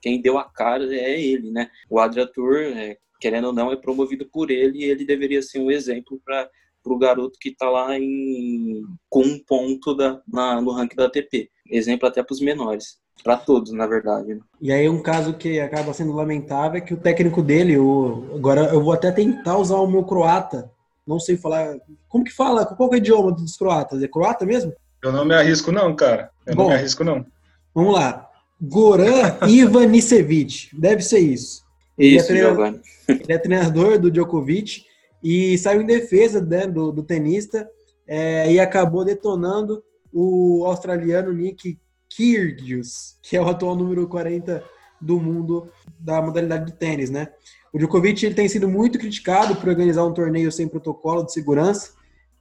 quem 0.01 0.21
deu 0.21 0.37
a 0.37 0.43
cara 0.43 0.83
é 0.95 1.19
ele, 1.19 1.51
né? 1.51 1.69
O 1.89 1.99
Adria 1.99 2.27
Tour, 2.27 2.57
é, 2.57 2.97
querendo 3.19 3.47
ou 3.47 3.53
não, 3.53 3.71
é 3.71 3.75
promovido 3.75 4.25
por 4.25 4.51
ele 4.51 4.79
e 4.79 4.83
ele 4.83 5.05
deveria 5.05 5.41
ser 5.41 5.59
um 5.59 5.71
exemplo 5.71 6.19
para 6.23 6.49
o 6.85 6.97
garoto 6.97 7.39
que 7.39 7.49
está 7.49 7.69
lá 7.69 7.97
em, 7.97 8.83
com 9.09 9.21
um 9.21 9.39
ponto 9.39 9.93
da, 9.95 10.21
na, 10.27 10.61
no 10.61 10.71
ranking 10.71 10.95
da 10.95 11.05
ATP. 11.05 11.49
Exemplo 11.69 12.07
até 12.07 12.23
para 12.23 12.33
os 12.33 12.41
menores. 12.41 12.97
Para 13.23 13.35
todos, 13.35 13.71
na 13.71 13.87
verdade. 13.87 14.35
Né? 14.35 14.41
E 14.61 14.71
aí 14.71 14.87
um 14.87 15.01
caso 15.01 15.33
que 15.33 15.59
acaba 15.59 15.93
sendo 15.93 16.13
lamentável 16.13 16.77
é 16.77 16.81
que 16.81 16.93
o 16.93 16.99
técnico 16.99 17.41
dele, 17.41 17.77
o, 17.77 18.35
agora 18.35 18.61
eu 18.73 18.81
vou 18.81 18.93
até 18.93 19.11
tentar 19.11 19.57
usar 19.57 19.77
o 19.77 19.87
meu 19.87 20.03
croata, 20.03 20.71
não 21.05 21.19
sei 21.19 21.37
falar. 21.37 21.77
Como 22.07 22.23
que 22.23 22.31
fala? 22.31 22.65
Qual 22.65 22.89
é 22.91 22.93
o 22.93 22.97
idioma 22.97 23.31
dos 23.31 23.55
croatas? 23.57 24.03
É 24.03 24.07
croata 24.07 24.45
mesmo? 24.45 24.73
Eu 25.03 25.11
não 25.11 25.25
me 25.25 25.35
arrisco, 25.35 25.71
não, 25.71 25.95
cara. 25.95 26.31
Eu 26.45 26.55
Bom, 26.55 26.63
não 26.63 26.69
me 26.69 26.75
arrisco, 26.75 27.03
não. 27.03 27.25
Vamos 27.73 27.93
lá. 27.93 28.27
Goran 28.61 29.37
Ivanisevic. 29.47 30.69
Deve 30.73 31.01
ser 31.01 31.19
isso. 31.19 31.63
Ele 31.97 32.15
é 32.15 32.17
isso, 32.17 32.25
é 32.25 32.35
treinador, 32.35 32.79
Ele 33.07 33.33
é 33.33 33.37
treinador 33.37 33.99
do 33.99 34.11
Djokovic 34.11 34.85
e 35.23 35.57
saiu 35.57 35.81
em 35.81 35.85
defesa 35.85 36.41
né, 36.41 36.67
do, 36.67 36.91
do, 36.91 37.03
tenista 37.03 37.67
é, 38.07 38.51
e 38.51 38.59
acabou 38.59 39.03
detonando 39.03 39.83
o 40.13 40.63
australiano 40.65 41.33
Nick 41.33 41.79
Kyrgios, 42.09 43.17
que 43.21 43.35
é 43.35 43.41
o 43.41 43.47
atual 43.47 43.75
número 43.75 44.07
40 44.07 44.63
do 45.01 45.19
mundo 45.19 45.69
da 45.99 46.21
modalidade 46.21 46.65
de 46.65 46.73
tênis, 46.73 47.09
né? 47.09 47.29
O 47.71 47.77
Djokovic 47.77 48.25
ele 48.25 48.33
tem 48.33 48.47
sido 48.47 48.67
muito 48.67 48.97
criticado 48.97 49.55
por 49.55 49.69
organizar 49.69 50.05
um 50.05 50.13
torneio 50.13 50.51
sem 50.51 50.67
protocolo 50.67 51.23
de 51.23 51.33
segurança 51.33 51.91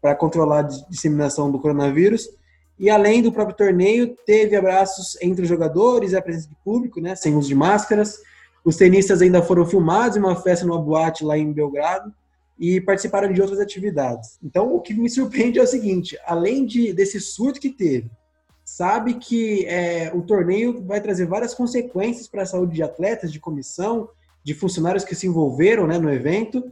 para 0.00 0.14
controlar 0.14 0.60
a 0.60 0.62
disseminação 0.88 1.50
do 1.50 1.58
coronavírus 1.58 2.28
e 2.78 2.90
além 2.90 3.22
do 3.22 3.32
próprio 3.32 3.56
torneio, 3.56 4.16
teve 4.26 4.54
abraços 4.54 5.16
entre 5.22 5.42
os 5.42 5.48
jogadores 5.48 6.12
e 6.12 6.16
a 6.16 6.22
presença 6.22 6.48
de 6.48 6.56
público, 6.62 7.00
né, 7.00 7.14
sem 7.14 7.34
uso 7.34 7.48
de 7.48 7.54
máscaras. 7.54 8.18
Os 8.64 8.76
tenistas 8.76 9.22
ainda 9.22 9.42
foram 9.42 9.64
filmados 9.64 10.16
em 10.16 10.20
uma 10.20 10.36
festa 10.36 10.66
numa 10.66 10.80
boate 10.80 11.24
lá 11.24 11.38
em 11.38 11.52
Belgrado 11.52 12.12
e 12.58 12.80
participaram 12.80 13.32
de 13.32 13.40
outras 13.40 13.60
atividades. 13.60 14.38
Então, 14.42 14.74
o 14.74 14.80
que 14.80 14.92
me 14.92 15.08
surpreende 15.08 15.58
é 15.58 15.62
o 15.62 15.66
seguinte: 15.66 16.18
além 16.26 16.66
de, 16.66 16.92
desse 16.92 17.18
surto 17.20 17.60
que 17.60 17.70
teve, 17.70 18.10
sabe 18.64 19.14
que 19.14 19.64
é, 19.66 20.10
o 20.14 20.22
torneio 20.22 20.82
vai 20.84 21.00
trazer 21.00 21.26
várias 21.26 21.54
consequências 21.54 22.28
para 22.28 22.42
a 22.42 22.46
saúde 22.46 22.74
de 22.74 22.82
atletas, 22.82 23.32
de 23.32 23.40
comissão, 23.40 24.08
de 24.44 24.52
funcionários 24.52 25.04
que 25.04 25.14
se 25.14 25.26
envolveram 25.26 25.86
né, 25.86 25.98
no 25.98 26.12
evento, 26.12 26.64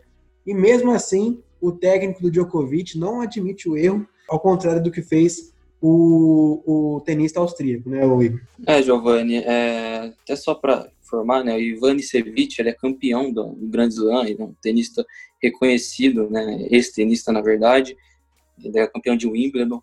e 0.46 0.52
mesmo 0.52 0.90
assim 0.90 1.42
o 1.60 1.72
técnico 1.72 2.20
do 2.20 2.30
Djokovic 2.30 2.98
não 2.98 3.22
admite 3.22 3.68
o 3.68 3.76
erro, 3.76 4.06
ao 4.28 4.38
contrário 4.38 4.82
do 4.82 4.90
que 4.90 5.00
fez 5.00 5.53
o, 5.86 6.94
o 6.96 7.00
tenista 7.02 7.40
austríaco, 7.40 7.90
né, 7.90 8.06
o 8.06 8.22
Igor? 8.22 8.40
É, 8.66 8.82
Giovanni, 8.82 9.36
é, 9.36 10.14
até 10.22 10.34
só 10.34 10.54
para 10.54 10.90
informar, 11.02 11.44
né, 11.44 11.54
o 11.54 11.60
Ivan 11.60 11.98
Sevic, 11.98 12.58
ele 12.58 12.70
é 12.70 12.72
campeão 12.72 13.30
do, 13.30 13.52
do 13.52 13.68
Grand 13.68 13.88
Slam, 13.88 14.24
ele 14.24 14.40
é 14.40 14.44
um 14.46 14.54
tenista 14.62 15.04
reconhecido, 15.42 16.30
né, 16.30 16.66
ex-tenista 16.70 17.30
na 17.30 17.42
verdade, 17.42 17.94
ele 18.62 18.78
é 18.78 18.86
campeão 18.86 19.14
de 19.14 19.26
Wimbledon, 19.26 19.82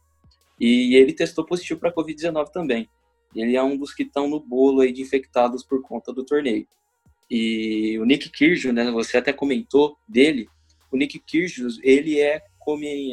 e 0.60 0.96
ele 0.96 1.13
testou 1.13 1.46
positivo 1.46 1.79
para 1.79 1.93
Covid-19 1.93 2.50
também. 2.50 2.89
Ele 3.36 3.55
é 3.55 3.62
um 3.62 3.77
dos 3.77 3.93
que 3.93 4.01
estão 4.01 4.27
no 4.27 4.39
bolo 4.39 4.81
aí 4.81 4.91
de 4.91 5.03
infectados 5.03 5.63
por 5.63 5.84
conta 5.84 6.12
do 6.12 6.25
torneio. 6.25 6.65
E 7.29 8.00
o 8.00 8.05
Nick 8.05 8.27
Kyrgios, 8.29 8.74
né, 8.74 8.89
você 8.89 9.17
até 9.17 9.31
comentou 9.31 9.96
dele, 10.08 10.48
o 10.91 10.98
Nick 10.98 11.20
Kyrgios, 11.20 11.79
ele 11.84 12.20
é 12.20 12.41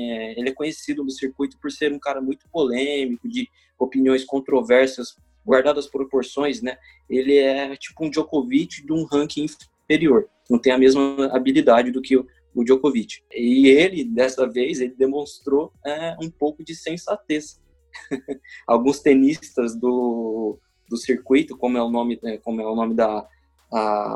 é, 0.00 0.38
ele 0.38 0.48
é 0.50 0.54
conhecido 0.54 1.02
no 1.02 1.10
circuito 1.10 1.58
por 1.60 1.70
ser 1.70 1.92
um 1.92 1.98
cara 1.98 2.20
muito 2.20 2.48
polêmico, 2.50 3.28
de 3.28 3.48
opiniões 3.78 4.24
controversas, 4.24 5.16
guardadas 5.46 5.86
proporções, 5.86 6.60
né? 6.60 6.76
Ele 7.08 7.36
é 7.36 7.74
tipo 7.76 8.04
um 8.04 8.10
Djokovic 8.10 8.84
de 8.84 8.92
um 8.92 9.04
ranking 9.04 9.46
inferior, 9.84 10.28
não 10.50 10.58
tem 10.58 10.72
a 10.72 10.78
mesma 10.78 11.26
habilidade 11.32 11.90
do 11.90 12.02
que 12.02 12.16
o, 12.16 12.26
o 12.54 12.64
Djokovic. 12.64 13.22
E 13.32 13.68
ele, 13.68 14.04
dessa 14.04 14.46
vez, 14.46 14.80
ele 14.80 14.94
demonstrou 14.94 15.72
é, 15.84 16.16
um 16.20 16.30
pouco 16.30 16.62
de 16.62 16.74
sensatez. 16.74 17.60
Alguns 18.66 19.00
tenistas 19.00 19.74
do, 19.74 20.58
do 20.88 20.96
circuito, 20.96 21.56
como 21.56 21.78
é 21.78 21.82
o 21.82 21.88
nome, 21.88 22.18
é, 22.24 22.36
como 22.38 22.60
é 22.60 22.66
o 22.66 22.74
nome 22.74 22.94
da 22.94 23.26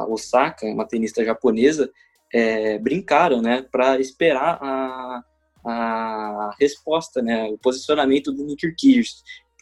Osaka, 0.09 0.67
uma 0.67 0.87
tenista 0.87 1.25
japonesa, 1.25 1.91
é, 2.33 2.79
brincaram, 2.79 3.43
né, 3.43 3.65
para 3.71 4.01
esperar 4.01 4.59
a, 4.61 5.23
a 5.65 6.55
resposta, 6.59 7.21
né, 7.23 7.45
o 7.45 7.59
posicionamento 7.59 8.33
do 8.33 8.45
Nick 8.45 8.67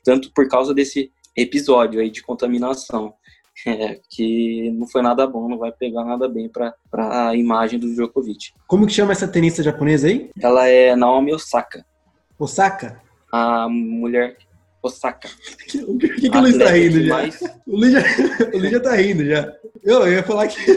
tanto 0.04 0.32
por 0.32 0.48
causa 0.48 0.72
desse 0.72 1.12
episódio 1.36 2.00
aí 2.00 2.10
de 2.10 2.22
contaminação, 2.22 3.14
é, 3.66 4.00
que 4.08 4.70
não 4.70 4.86
foi 4.86 5.02
nada 5.02 5.26
bom, 5.26 5.48
não 5.48 5.58
vai 5.58 5.72
pegar 5.72 6.04
nada 6.04 6.28
bem 6.28 6.48
para 6.48 6.74
a 6.92 7.34
imagem 7.36 7.78
do 7.78 7.92
Djokovic. 7.92 8.52
Como 8.66 8.86
que 8.86 8.92
chama 8.92 9.12
essa 9.12 9.28
tenista 9.28 9.62
japonesa 9.62 10.08
aí? 10.08 10.30
Ela 10.40 10.68
é 10.68 10.96
Naomi 10.96 11.34
Osaka. 11.34 11.84
Osaka? 12.38 13.02
A 13.30 13.68
mulher 13.68 14.36
Osaka. 14.82 15.28
O 15.86 15.98
que, 15.98 16.08
que, 16.08 16.30
que 16.30 16.36
o 16.36 16.40
Luiz 16.40 16.56
tá 16.56 16.70
rindo 16.70 17.04
já? 17.04 17.14
Mais... 17.14 17.40
O, 17.66 17.76
Luiz 17.76 17.92
já? 17.92 18.02
o 18.52 18.58
Luiz 18.58 18.70
já 18.70 18.80
tá 18.80 18.94
rindo 18.96 19.24
já. 19.24 19.52
Eu, 19.82 20.00
eu 20.06 20.12
ia 20.12 20.22
falar 20.22 20.46
que 20.48 20.70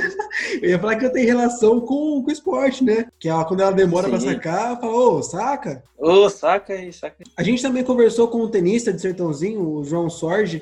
eu 0.61 0.69
ia 0.69 0.79
falar 0.79 0.95
que 0.95 1.09
tem 1.09 1.25
relação 1.25 1.79
com, 1.79 2.21
com 2.21 2.29
o 2.29 2.31
esporte, 2.31 2.83
né? 2.83 3.05
Que 3.19 3.29
ela, 3.29 3.45
quando 3.45 3.61
ela 3.61 3.71
demora 3.71 4.09
para 4.09 4.19
sacar, 4.19 4.79
fala, 4.79 4.93
ô, 4.93 5.23
saca. 5.23 5.83
Ô, 5.97 6.29
saca 6.29 6.73
aí, 6.73 6.91
saca. 6.91 7.23
A 7.37 7.43
gente 7.43 7.61
também 7.61 7.83
conversou 7.83 8.27
com 8.27 8.43
um 8.43 8.49
tenista 8.49 8.91
de 8.91 9.01
Sertãozinho, 9.01 9.61
o 9.61 9.83
João 9.83 10.09
Sorge. 10.09 10.61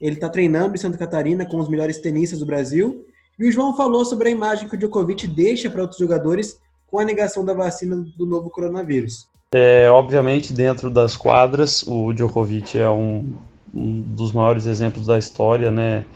Ele 0.00 0.16
tá 0.16 0.28
treinando 0.28 0.74
em 0.74 0.78
Santa 0.78 0.98
Catarina 0.98 1.46
com 1.46 1.58
os 1.58 1.68
melhores 1.68 1.98
tenistas 1.98 2.38
do 2.38 2.46
Brasil. 2.46 3.06
E 3.38 3.48
o 3.48 3.52
João 3.52 3.76
falou 3.76 4.04
sobre 4.04 4.28
a 4.28 4.32
imagem 4.32 4.68
que 4.68 4.74
o 4.74 4.78
Djokovic 4.78 5.26
deixa 5.26 5.70
para 5.70 5.82
outros 5.82 5.98
jogadores 5.98 6.58
com 6.86 6.98
a 6.98 7.04
negação 7.04 7.44
da 7.44 7.52
vacina 7.52 7.96
do 8.16 8.26
novo 8.26 8.48
coronavírus. 8.48 9.28
É, 9.54 9.88
obviamente, 9.90 10.52
dentro 10.52 10.90
das 10.90 11.16
quadras, 11.16 11.82
o 11.86 12.12
Djokovic 12.12 12.78
é 12.78 12.88
um, 12.90 13.38
um 13.72 14.02
dos 14.02 14.32
maiores 14.32 14.66
exemplos 14.66 15.06
da 15.06 15.18
história, 15.18 15.70
né? 15.70 16.06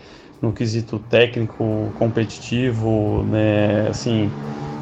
No 0.40 0.52
quesito 0.52 0.98
técnico, 0.98 1.92
competitivo, 1.94 3.24
né? 3.24 3.88
Assim, 3.88 4.36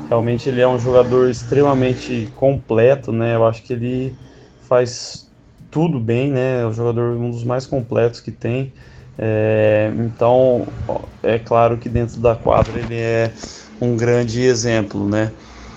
realmente 0.04 0.48
ele 0.48 0.60
é 0.60 0.68
um 0.68 0.78
jogador 0.78 1.28
extremamente 1.30 2.28
completo, 2.34 3.12
né? 3.12 3.34
Eu 3.36 3.46
acho 3.46 3.62
que 3.62 3.72
ele 3.72 4.18
faz 4.58 5.30
tudo 5.70 6.00
bem, 6.00 6.32
né? 6.32 6.62
É 6.62 6.66
um 6.66 6.72
jogador 6.72 7.16
um 7.16 7.30
dos 7.30 7.44
mais 7.44 7.66
completos 7.66 8.20
que 8.20 8.32
tem. 8.32 8.74
É, 9.16 9.92
então, 9.98 10.78
é 11.22 11.38
claro 11.38 11.78
que 11.78 11.88
dentro 11.88 12.20
da 12.20 12.34
quadra 12.36 12.80
ele 12.80 12.96
é 12.96 13.34
um 13.80 13.96
grande 13.96 14.40
exemplo, 14.42 15.08
né? 15.08 15.34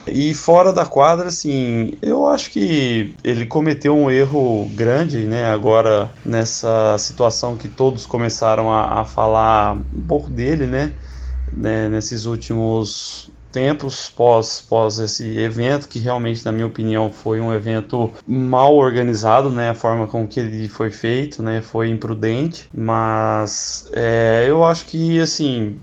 E 0.08 0.34
fora 0.34 0.74
da 0.74 0.86
quadra, 0.86 1.28
assim, 1.28 1.98
eu 2.02 2.26
acho 2.28 2.50
que 2.52 3.16
ele 3.24 3.46
cometeu 3.46 3.96
um 3.96 4.10
erro 4.10 4.68
grande, 4.74 5.26
né? 5.26 5.46
Agora, 5.46 6.12
nessa 6.26 6.98
situação 6.98 7.56
que 7.56 7.70
todos 7.70 8.06
começaram 8.06 8.72
a, 8.72 9.02
a 9.02 9.06
falar 9.06 9.76
um 9.76 10.02
pouco 10.08 10.30
dele, 10.30 10.66
né? 10.66 10.94
né? 11.52 11.88
Nesses 11.90 12.26
últimos 12.26 13.32
tempos 13.52 14.10
pós, 14.10 14.62
pós 14.62 14.98
esse 14.98 15.38
evento, 15.38 15.88
que 15.88 16.00
realmente, 16.00 16.44
na 16.46 16.52
minha 16.52 16.66
opinião, 16.68 17.12
foi 17.12 17.42
um 17.42 17.54
evento 17.54 18.12
mal 18.26 18.76
organizado, 18.76 19.50
né? 19.50 19.70
A 19.70 19.76
forma 19.76 20.08
com 20.08 20.28
que 20.28 20.40
ele 20.40 20.68
foi 20.70 20.90
feito, 20.90 21.44
né? 21.44 21.62
Foi 21.62 21.90
imprudente, 21.90 22.68
mas 22.76 23.86
é, 23.94 24.46
eu 24.48 24.64
acho 24.64 24.86
que, 24.86 25.20
assim, 25.20 25.80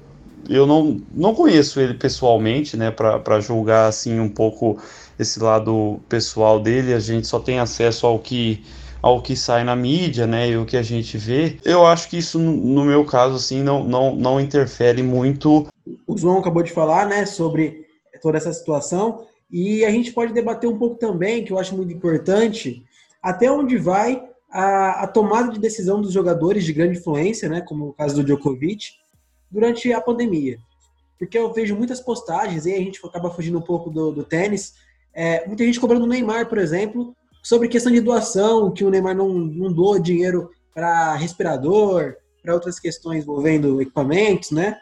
eu 0.48 0.66
não, 0.66 1.00
não 1.12 1.34
conheço 1.34 1.80
ele 1.80 1.94
pessoalmente, 1.94 2.76
né, 2.76 2.90
para 2.90 3.40
julgar 3.40 3.88
assim 3.88 4.18
um 4.18 4.28
pouco 4.28 4.78
esse 5.18 5.38
lado 5.40 6.00
pessoal 6.08 6.58
dele. 6.58 6.94
A 6.94 7.00
gente 7.00 7.26
só 7.26 7.38
tem 7.38 7.58
acesso 7.58 8.06
ao 8.06 8.18
que 8.18 8.64
ao 9.00 9.22
que 9.22 9.36
sai 9.36 9.62
na 9.62 9.76
mídia, 9.76 10.26
né, 10.26 10.50
e 10.50 10.56
o 10.56 10.66
que 10.66 10.76
a 10.76 10.82
gente 10.82 11.16
vê. 11.16 11.56
Eu 11.64 11.86
acho 11.86 12.08
que 12.08 12.18
isso 12.18 12.38
no 12.38 12.84
meu 12.84 13.04
caso 13.04 13.36
assim 13.36 13.62
não 13.62 13.84
não, 13.84 14.16
não 14.16 14.40
interfere 14.40 15.02
muito. 15.02 15.68
O 16.06 16.16
João 16.18 16.38
acabou 16.38 16.62
de 16.62 16.72
falar, 16.72 17.06
né, 17.06 17.24
sobre 17.26 17.86
toda 18.20 18.38
essa 18.38 18.52
situação 18.52 19.26
e 19.50 19.84
a 19.84 19.90
gente 19.90 20.12
pode 20.12 20.32
debater 20.32 20.68
um 20.68 20.78
pouco 20.78 20.96
também, 20.96 21.44
que 21.44 21.52
eu 21.52 21.58
acho 21.58 21.76
muito 21.76 21.92
importante, 21.92 22.84
até 23.22 23.50
onde 23.50 23.78
vai 23.78 24.22
a, 24.50 25.04
a 25.04 25.06
tomada 25.06 25.52
de 25.52 25.60
decisão 25.60 26.00
dos 26.00 26.12
jogadores 26.12 26.64
de 26.64 26.72
grande 26.72 26.98
influência, 26.98 27.48
né, 27.48 27.60
como 27.60 27.88
o 27.88 27.92
caso 27.92 28.16
do 28.16 28.24
Djokovic 28.24 28.97
durante 29.50 29.92
a 29.92 30.00
pandemia. 30.00 30.58
Porque 31.18 31.38
eu 31.38 31.52
vejo 31.52 31.76
muitas 31.76 32.00
postagens, 32.00 32.66
e 32.66 32.72
a 32.72 32.78
gente 32.78 33.00
acaba 33.04 33.30
fugindo 33.30 33.58
um 33.58 33.62
pouco 33.62 33.90
do, 33.90 34.12
do 34.12 34.24
tênis, 34.24 34.74
é, 35.12 35.46
muita 35.46 35.64
gente 35.64 35.80
cobrando 35.80 36.04
o 36.04 36.08
Neymar, 36.08 36.48
por 36.48 36.58
exemplo, 36.58 37.14
sobre 37.42 37.68
questão 37.68 37.90
de 37.90 38.00
doação, 38.00 38.70
que 38.70 38.84
o 38.84 38.90
Neymar 38.90 39.16
não, 39.16 39.30
não 39.30 39.72
doa 39.72 40.00
dinheiro 40.00 40.50
para 40.74 41.14
respirador, 41.14 42.14
para 42.42 42.54
outras 42.54 42.78
questões 42.78 43.24
envolvendo 43.24 43.80
equipamentos, 43.82 44.50
né? 44.50 44.78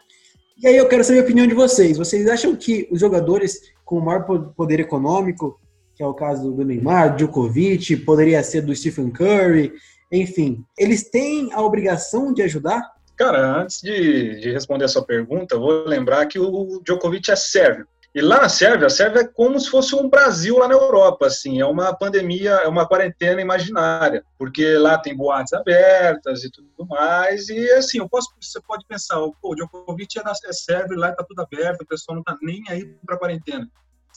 E 0.61 0.67
aí 0.67 0.77
eu 0.77 0.87
quero 0.87 1.03
saber 1.03 1.19
a 1.19 1.23
opinião 1.23 1.47
de 1.47 1.53
vocês. 1.53 1.97
Vocês 1.97 2.27
acham 2.27 2.55
que 2.55 2.87
os 2.91 2.99
jogadores 2.99 3.61
com 3.85 3.97
o 3.97 4.01
maior 4.01 4.23
poder 4.53 4.79
econômico, 4.79 5.59
que 5.95 6.03
é 6.03 6.05
o 6.05 6.13
caso 6.13 6.51
do 6.51 6.65
Neymar, 6.65 7.15
Djokovic, 7.15 7.95
poderia 7.97 8.43
ser 8.43 8.61
do 8.61 8.75
Stephen 8.75 9.09
Curry, 9.09 9.73
enfim, 10.11 10.63
eles 10.77 11.09
têm 11.09 11.51
a 11.53 11.61
obrigação 11.61 12.33
de 12.33 12.41
ajudar? 12.41 12.81
Cara, 13.17 13.59
antes 13.61 13.81
de, 13.81 14.39
de 14.39 14.51
responder 14.51 14.85
a 14.85 14.87
sua 14.87 15.03
pergunta, 15.03 15.55
eu 15.55 15.59
vou 15.59 15.85
lembrar 15.85 16.25
que 16.27 16.39
o 16.39 16.79
Djokovic 16.83 17.31
é 17.31 17.35
sérvio. 17.35 17.87
E 18.15 18.21
lá 18.21 18.41
na 18.41 18.49
Sérvia, 18.49 18.87
a 18.87 18.89
Sérvia 18.89 19.21
é 19.21 19.27
como 19.27 19.59
se 19.59 19.69
fosse 19.69 19.93
um 19.93 20.09
Brasil 20.09 20.57
lá 20.57 20.67
na 20.67 20.73
Europa, 20.73 21.27
assim, 21.27 21.61
é 21.61 21.65
uma 21.65 21.93
pandemia, 21.93 22.51
é 22.51 22.67
uma 22.67 22.87
quarentena 22.87 23.39
imaginária, 23.39 24.23
porque 24.39 24.75
lá 24.75 24.97
tem 24.97 25.15
boates 25.15 25.53
abertas 25.53 26.43
e 26.43 26.49
tudo 26.49 26.87
mais, 26.87 27.47
e 27.49 27.71
assim, 27.73 27.99
eu 27.99 28.09
posso, 28.09 28.29
você 28.41 28.59
pode 28.61 28.85
pensar, 28.87 29.17
pô, 29.39 29.51
o 29.51 29.55
Djokovic 29.55 30.17
é, 30.17 30.23
na, 30.23 30.31
é 30.31 30.53
sérvio, 30.53 30.97
lá 30.97 31.11
está 31.11 31.23
tudo 31.23 31.41
aberto, 31.41 31.81
o 31.81 31.85
pessoal 31.85 32.15
não 32.15 32.21
está 32.21 32.35
nem 32.41 32.63
aí 32.69 32.85
para 33.05 33.19
quarentena. 33.19 33.69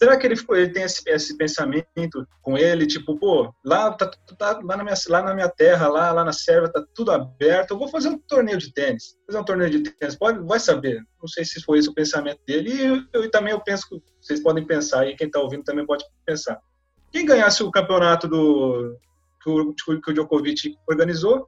Será 0.03 0.17
que 0.17 0.27
ele, 0.27 0.35
ele 0.53 0.71
tem 0.71 0.83
esse, 0.85 1.03
esse, 1.07 1.37
pensamento 1.37 2.27
com 2.41 2.57
ele, 2.57 2.87
tipo, 2.87 3.19
pô, 3.19 3.55
lá, 3.63 3.93
tá, 3.93 4.11
tá, 4.39 4.59
lá, 4.65 4.75
na 4.79 4.83
minha, 4.83 4.95
lá 5.09 5.23
na 5.23 5.35
minha 5.35 5.49
terra, 5.51 5.89
lá, 5.89 6.11
lá 6.11 6.25
na 6.25 6.33
Sérvia, 6.33 6.73
tá 6.73 6.83
tudo 6.95 7.13
aberto, 7.13 7.73
eu 7.73 7.79
vou 7.79 7.87
fazer 7.87 8.09
um 8.09 8.19
torneio 8.19 8.57
de 8.57 8.73
tênis. 8.73 9.15
Fazer 9.27 9.39
um 9.39 9.45
torneio 9.45 9.71
de 9.71 9.83
tênis, 9.91 10.17
pode, 10.17 10.39
vai 10.47 10.59
saber. 10.59 11.05
Não 11.21 11.29
sei 11.29 11.45
se 11.45 11.63
foi 11.63 11.81
esse 11.81 11.91
o 11.91 11.93
pensamento 11.93 12.41
dele. 12.47 12.71
E 12.71 12.87
eu, 12.87 13.03
eu 13.13 13.31
também 13.31 13.53
eu 13.53 13.61
penso 13.61 13.87
que 13.91 14.03
vocês 14.19 14.43
podem 14.43 14.67
pensar, 14.67 15.07
e 15.07 15.15
quem 15.15 15.27
está 15.27 15.39
ouvindo 15.39 15.65
também 15.65 15.85
pode 15.85 16.03
pensar. 16.25 16.59
Quem 17.13 17.27
ganhasse 17.27 17.63
o 17.63 17.71
campeonato 17.71 18.27
do, 18.27 18.97
que, 19.43 19.51
o, 19.51 20.01
que 20.01 20.11
o 20.11 20.15
Djokovic 20.15 20.79
organizou, 20.89 21.47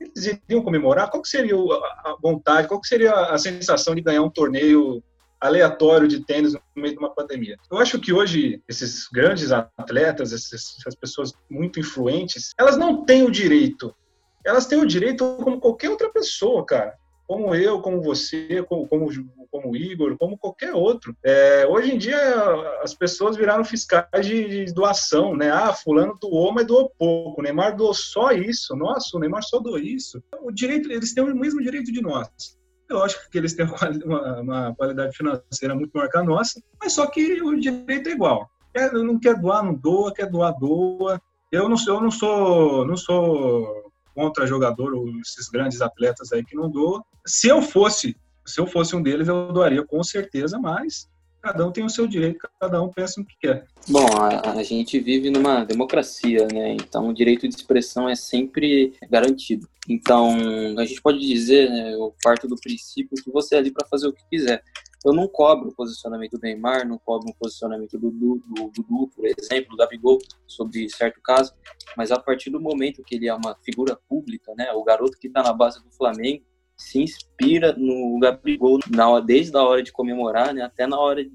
eles 0.00 0.40
iriam 0.48 0.62
comemorar? 0.62 1.10
Qual 1.10 1.22
seria 1.22 1.54
a 1.54 2.16
vontade, 2.22 2.66
qual 2.66 2.82
seria 2.82 3.12
a 3.12 3.36
sensação 3.36 3.94
de 3.94 4.00
ganhar 4.00 4.22
um 4.22 4.30
torneio 4.30 5.02
aleatório 5.40 6.06
de 6.06 6.24
tênis 6.24 6.52
no 6.52 6.60
meio 6.76 6.94
de 6.94 6.98
uma 6.98 7.14
pandemia. 7.14 7.56
Eu 7.70 7.78
acho 7.78 7.98
que 7.98 8.12
hoje 8.12 8.62
esses 8.68 9.08
grandes 9.12 9.50
atletas, 9.50 10.32
essas 10.32 10.94
pessoas 10.94 11.32
muito 11.48 11.80
influentes, 11.80 12.52
elas 12.58 12.76
não 12.76 13.04
têm 13.04 13.22
o 13.22 13.30
direito. 13.30 13.94
Elas 14.44 14.66
têm 14.66 14.78
o 14.78 14.86
direito 14.86 15.38
como 15.42 15.60
qualquer 15.60 15.90
outra 15.90 16.10
pessoa, 16.10 16.64
cara. 16.64 16.94
como 17.26 17.54
eu, 17.54 17.80
como 17.80 18.02
você, 18.02 18.64
como, 18.68 18.88
como, 18.88 19.08
como 19.52 19.70
o 19.70 19.76
Igor, 19.76 20.16
como 20.18 20.36
qualquer 20.36 20.74
outro. 20.74 21.16
É, 21.24 21.64
hoje 21.66 21.94
em 21.94 21.98
dia, 21.98 22.18
as 22.82 22.92
pessoas 22.92 23.36
viraram 23.36 23.64
fiscais 23.64 24.26
de, 24.26 24.64
de, 24.64 24.74
doação, 24.74 25.36
né? 25.36 25.48
Ah, 25.50 25.72
fulano 25.72 26.18
doou, 26.20 26.52
mas 26.52 26.66
doou 26.66 26.90
pouco. 26.98 27.40
O 27.40 27.44
Neymar 27.44 27.76
doou 27.76 27.94
só 27.94 28.32
isso. 28.32 28.74
Nossa, 28.74 29.16
o 29.16 29.20
Neymar 29.20 29.44
só 29.44 29.60
doou 29.60 29.78
isso. 29.78 30.20
O 30.42 30.50
direito, 30.50 30.90
eles 30.90 31.14
têm 31.14 31.22
o 31.22 31.36
mesmo 31.36 31.62
direito 31.62 31.92
de 31.92 32.02
nós. 32.02 32.58
É 32.90 32.94
lógico 32.94 33.30
que 33.30 33.38
eles 33.38 33.54
têm 33.54 33.66
uma, 34.04 34.40
uma 34.40 34.74
qualidade 34.74 35.16
financeira 35.16 35.74
muito 35.74 35.92
maior 35.94 36.10
que 36.10 36.18
a 36.18 36.24
nossa, 36.24 36.60
mas 36.80 36.92
só 36.92 37.06
que 37.06 37.40
o 37.40 37.58
direito 37.58 38.08
é 38.08 38.12
igual. 38.12 38.50
Quer, 38.74 38.92
não 38.92 39.18
quer 39.18 39.36
doar, 39.36 39.64
não 39.64 39.74
doa, 39.74 40.12
quer 40.12 40.26
doar, 40.26 40.58
doa. 40.58 41.20
Eu 41.52 41.68
não 41.68 41.76
sou, 41.76 41.94
eu 41.94 42.00
não 42.00 42.10
sou, 42.10 42.86
não 42.86 42.96
sou 42.96 43.92
contra 44.14 44.46
jogador 44.46 44.92
ou 44.92 45.08
esses 45.20 45.48
grandes 45.48 45.80
atletas 45.80 46.32
aí 46.32 46.44
que 46.44 46.56
não 46.56 46.68
doam. 46.68 47.04
Se 47.24 47.48
eu 47.48 47.62
fosse, 47.62 48.16
se 48.44 48.60
eu 48.60 48.66
fosse 48.66 48.94
um 48.96 49.02
deles, 49.02 49.28
eu 49.28 49.52
doaria 49.52 49.84
com 49.84 50.02
certeza, 50.02 50.58
mas 50.58 51.08
cada 51.40 51.66
um 51.66 51.72
tem 51.72 51.84
o 51.84 51.90
seu 51.90 52.06
direito, 52.06 52.48
cada 52.60 52.82
um 52.82 52.88
pensa 52.88 53.20
no 53.20 53.26
que 53.26 53.34
quer. 53.40 53.64
Bom, 53.88 54.06
a, 54.20 54.52
a, 54.52 54.62
gente 54.62 54.98
vive 55.00 55.30
numa 55.30 55.64
democracia, 55.64 56.46
né? 56.52 56.74
Então 56.74 57.08
o 57.08 57.14
direito 57.14 57.48
de 57.48 57.54
expressão 57.54 58.08
é 58.08 58.14
sempre 58.14 58.92
garantido. 59.08 59.66
Então 59.90 60.36
a 60.78 60.84
gente 60.84 61.02
pode 61.02 61.18
dizer, 61.18 61.68
né, 61.68 61.94
eu 61.94 62.14
parto 62.22 62.46
do 62.46 62.54
princípio 62.54 63.20
que 63.20 63.28
você 63.28 63.56
é 63.56 63.58
ali 63.58 63.72
para 63.72 63.88
fazer 63.88 64.06
o 64.06 64.12
que 64.12 64.22
quiser. 64.30 64.62
Eu 65.04 65.12
não 65.12 65.26
cobro 65.26 65.70
o 65.70 65.74
posicionamento 65.74 66.32
do 66.32 66.40
Neymar, 66.40 66.86
não 66.86 66.96
cobro 66.96 67.28
o 67.28 67.34
posicionamento 67.34 67.98
do 67.98 68.10
Dudu, 68.12 69.10
por 69.16 69.26
exemplo, 69.26 69.70
do 69.70 69.76
Gabigol, 69.76 70.18
sobre 70.46 70.88
certo 70.90 71.20
caso, 71.20 71.52
mas 71.96 72.12
a 72.12 72.20
partir 72.20 72.50
do 72.50 72.60
momento 72.60 73.02
que 73.02 73.16
ele 73.16 73.26
é 73.26 73.34
uma 73.34 73.56
figura 73.64 73.98
pública, 74.08 74.54
né, 74.56 74.70
o 74.72 74.84
garoto 74.84 75.18
que 75.18 75.26
está 75.26 75.42
na 75.42 75.52
base 75.52 75.82
do 75.82 75.90
Flamengo, 75.90 76.44
se 76.76 77.00
inspira 77.00 77.74
no 77.76 78.16
Gabigol 78.20 78.78
na, 78.88 79.18
desde 79.18 79.56
a 79.56 79.62
hora 79.62 79.82
de 79.82 79.90
comemorar, 79.90 80.54
né, 80.54 80.62
até 80.62 80.86
na 80.86 81.00
hora 81.00 81.24
de, 81.24 81.32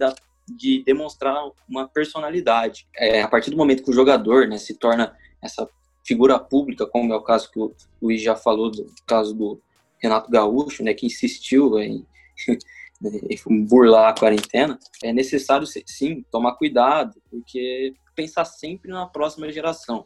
de 0.47 0.81
demonstrar 0.85 1.35
uma 1.67 1.89
personalidade. 1.89 2.87
É, 2.95 3.21
a 3.21 3.27
partir 3.27 3.51
do 3.51 3.57
momento 3.57 3.83
que 3.83 3.91
o 3.91 3.93
jogador 3.93 4.47
né, 4.47 4.57
se 4.57 4.75
torna 4.75 5.13
essa 5.41 5.67
figura 6.05 6.39
pública, 6.39 6.85
como 6.85 7.11
é 7.11 7.15
o 7.15 7.23
caso 7.23 7.51
que 7.51 7.59
o 7.59 7.73
Luiz 8.01 8.21
já 8.21 8.35
falou, 8.35 8.69
do 8.69 8.85
caso 9.07 9.33
do 9.33 9.61
Renato 9.97 10.29
Gaúcho, 10.29 10.83
né, 10.83 10.93
que 10.93 11.05
insistiu 11.05 11.79
em 11.79 12.05
burlar 13.67 14.09
a 14.09 14.17
quarentena, 14.17 14.79
é 15.03 15.11
necessário 15.11 15.67
sim 15.85 16.23
tomar 16.31 16.53
cuidado, 16.53 17.19
porque 17.29 17.93
pensar 18.15 18.45
sempre 18.45 18.91
na 18.91 19.05
próxima 19.05 19.51
geração. 19.51 20.05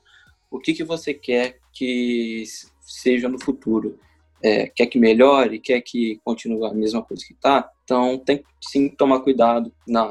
O 0.50 0.58
que, 0.58 0.74
que 0.74 0.84
você 0.84 1.14
quer 1.14 1.60
que 1.72 2.44
seja 2.82 3.30
no 3.30 3.40
futuro? 3.40 4.00
É, 4.42 4.68
quer 4.68 4.88
que 4.88 4.98
melhore? 4.98 5.60
Quer 5.60 5.82
que 5.82 6.20
continue 6.24 6.66
a 6.66 6.74
mesma 6.74 7.04
coisa 7.04 7.24
que 7.26 7.34
está? 7.34 7.70
Então 7.84 8.18
tem 8.18 8.44
sim 8.62 8.90
tomar 8.90 9.20
cuidado 9.20 9.72
na, 9.88 10.08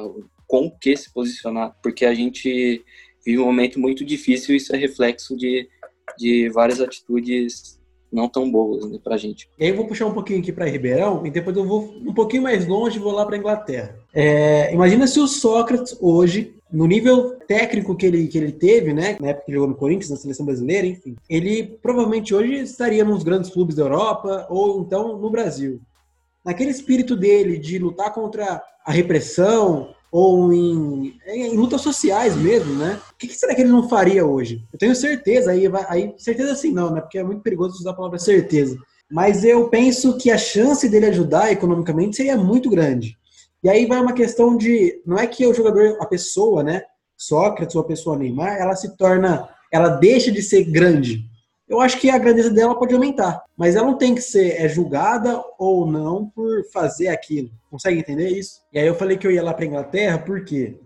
com 0.46 0.66
o 0.66 0.78
que 0.78 0.96
se 0.96 1.12
posicionar, 1.12 1.76
porque 1.82 2.04
a 2.04 2.14
gente 2.14 2.84
vive 3.24 3.38
um 3.38 3.46
momento 3.46 3.80
muito 3.80 4.04
difícil 4.04 4.54
e 4.54 4.58
isso 4.58 4.74
é 4.74 4.78
reflexo 4.78 5.36
de, 5.36 5.68
de 6.16 6.48
várias 6.50 6.80
atitudes 6.80 7.78
não 8.10 8.28
tão 8.28 8.50
boas 8.50 8.90
né, 8.90 8.98
para 9.02 9.14
a 9.14 9.18
gente. 9.18 9.48
E 9.58 9.64
aí 9.64 9.70
eu 9.70 9.76
vou 9.76 9.86
puxar 9.86 10.06
um 10.06 10.14
pouquinho 10.14 10.40
aqui 10.40 10.52
para 10.52 10.66
Ribeirão 10.66 11.26
e 11.26 11.30
depois 11.30 11.56
eu 11.56 11.64
vou 11.64 11.94
um 12.04 12.14
pouquinho 12.14 12.42
mais 12.42 12.66
longe 12.66 12.96
e 12.96 13.00
vou 13.00 13.12
lá 13.12 13.24
para 13.24 13.36
Inglaterra. 13.36 13.96
É, 14.12 14.72
imagina 14.72 15.06
se 15.06 15.20
o 15.20 15.26
Sócrates 15.26 15.96
hoje, 16.00 16.54
no 16.72 16.86
nível 16.86 17.36
técnico 17.46 17.94
que 17.94 18.06
ele, 18.06 18.26
que 18.26 18.38
ele 18.38 18.52
teve, 18.52 18.92
né, 18.92 19.16
na 19.20 19.28
época 19.28 19.46
que 19.46 19.52
jogou 19.52 19.68
no 19.68 19.74
Corinthians, 19.74 20.10
na 20.10 20.16
seleção 20.16 20.46
brasileira, 20.46 20.86
enfim, 20.86 21.16
ele 21.28 21.78
provavelmente 21.82 22.34
hoje 22.34 22.54
estaria 22.54 23.04
nos 23.04 23.22
grandes 23.22 23.50
clubes 23.50 23.76
da 23.76 23.82
Europa 23.82 24.46
ou 24.48 24.80
então 24.80 25.18
no 25.18 25.30
Brasil. 25.30 25.80
Naquele 26.44 26.70
espírito 26.70 27.14
dele 27.14 27.58
de 27.58 27.78
lutar 27.78 28.12
contra 28.12 28.62
a 28.84 28.92
repressão, 28.92 29.90
ou 30.10 30.52
em, 30.52 31.18
em, 31.26 31.56
lutas 31.56 31.80
sociais 31.80 32.34
mesmo, 32.36 32.74
né? 32.74 32.98
O 33.12 33.16
que, 33.16 33.28
será 33.28 33.54
que 33.54 33.60
ele 33.60 33.70
não 33.70 33.88
faria 33.88 34.24
hoje? 34.24 34.62
Eu 34.72 34.78
tenho 34.78 34.94
certeza, 34.94 35.50
aí, 35.50 35.64
aí 35.88 36.14
certeza 36.16 36.52
assim 36.52 36.72
não, 36.72 36.90
né? 36.90 37.00
Porque 37.00 37.18
é 37.18 37.22
muito 37.22 37.42
perigoso 37.42 37.78
usar 37.78 37.90
a 37.90 37.94
palavra 37.94 38.18
certeza. 38.18 38.78
Mas 39.10 39.44
eu 39.44 39.68
penso 39.68 40.16
que 40.16 40.30
a 40.30 40.38
chance 40.38 40.88
dele 40.88 41.06
ajudar 41.06 41.52
economicamente 41.52 42.16
seria 42.16 42.36
muito 42.36 42.70
grande. 42.70 43.16
E 43.62 43.68
aí 43.68 43.86
vai 43.86 44.00
uma 44.00 44.12
questão 44.12 44.56
de, 44.56 45.02
não 45.04 45.18
é 45.18 45.26
que 45.26 45.46
o 45.46 45.54
jogador, 45.54 45.96
a 46.00 46.06
pessoa, 46.06 46.62
né? 46.62 46.82
Sócrates 47.16 47.74
ou 47.74 47.82
a 47.82 47.86
pessoa 47.86 48.16
Neymar, 48.16 48.56
ela 48.56 48.76
se 48.76 48.96
torna, 48.96 49.48
ela 49.72 49.88
deixa 49.88 50.30
de 50.30 50.40
ser 50.40 50.64
grande 50.64 51.28
eu 51.68 51.80
acho 51.80 52.00
que 52.00 52.10
a 52.10 52.18
grandeza 52.18 52.50
dela 52.50 52.78
pode 52.78 52.94
aumentar. 52.94 53.42
Mas 53.56 53.76
ela 53.76 53.86
não 53.86 53.98
tem 53.98 54.14
que 54.14 54.22
ser 54.22 54.60
é, 54.60 54.68
julgada 54.68 55.42
ou 55.58 55.86
não 55.86 56.26
por 56.30 56.64
fazer 56.72 57.08
aquilo. 57.08 57.50
Consegue 57.70 58.00
entender 58.00 58.28
isso? 58.28 58.62
E 58.72 58.78
aí 58.78 58.86
eu 58.86 58.94
falei 58.94 59.16
que 59.16 59.26
eu 59.26 59.30
ia 59.30 59.42
lá 59.42 59.52
para 59.52 59.66
Inglaterra, 59.66 60.18
por 60.18 60.44
quê? 60.44 60.76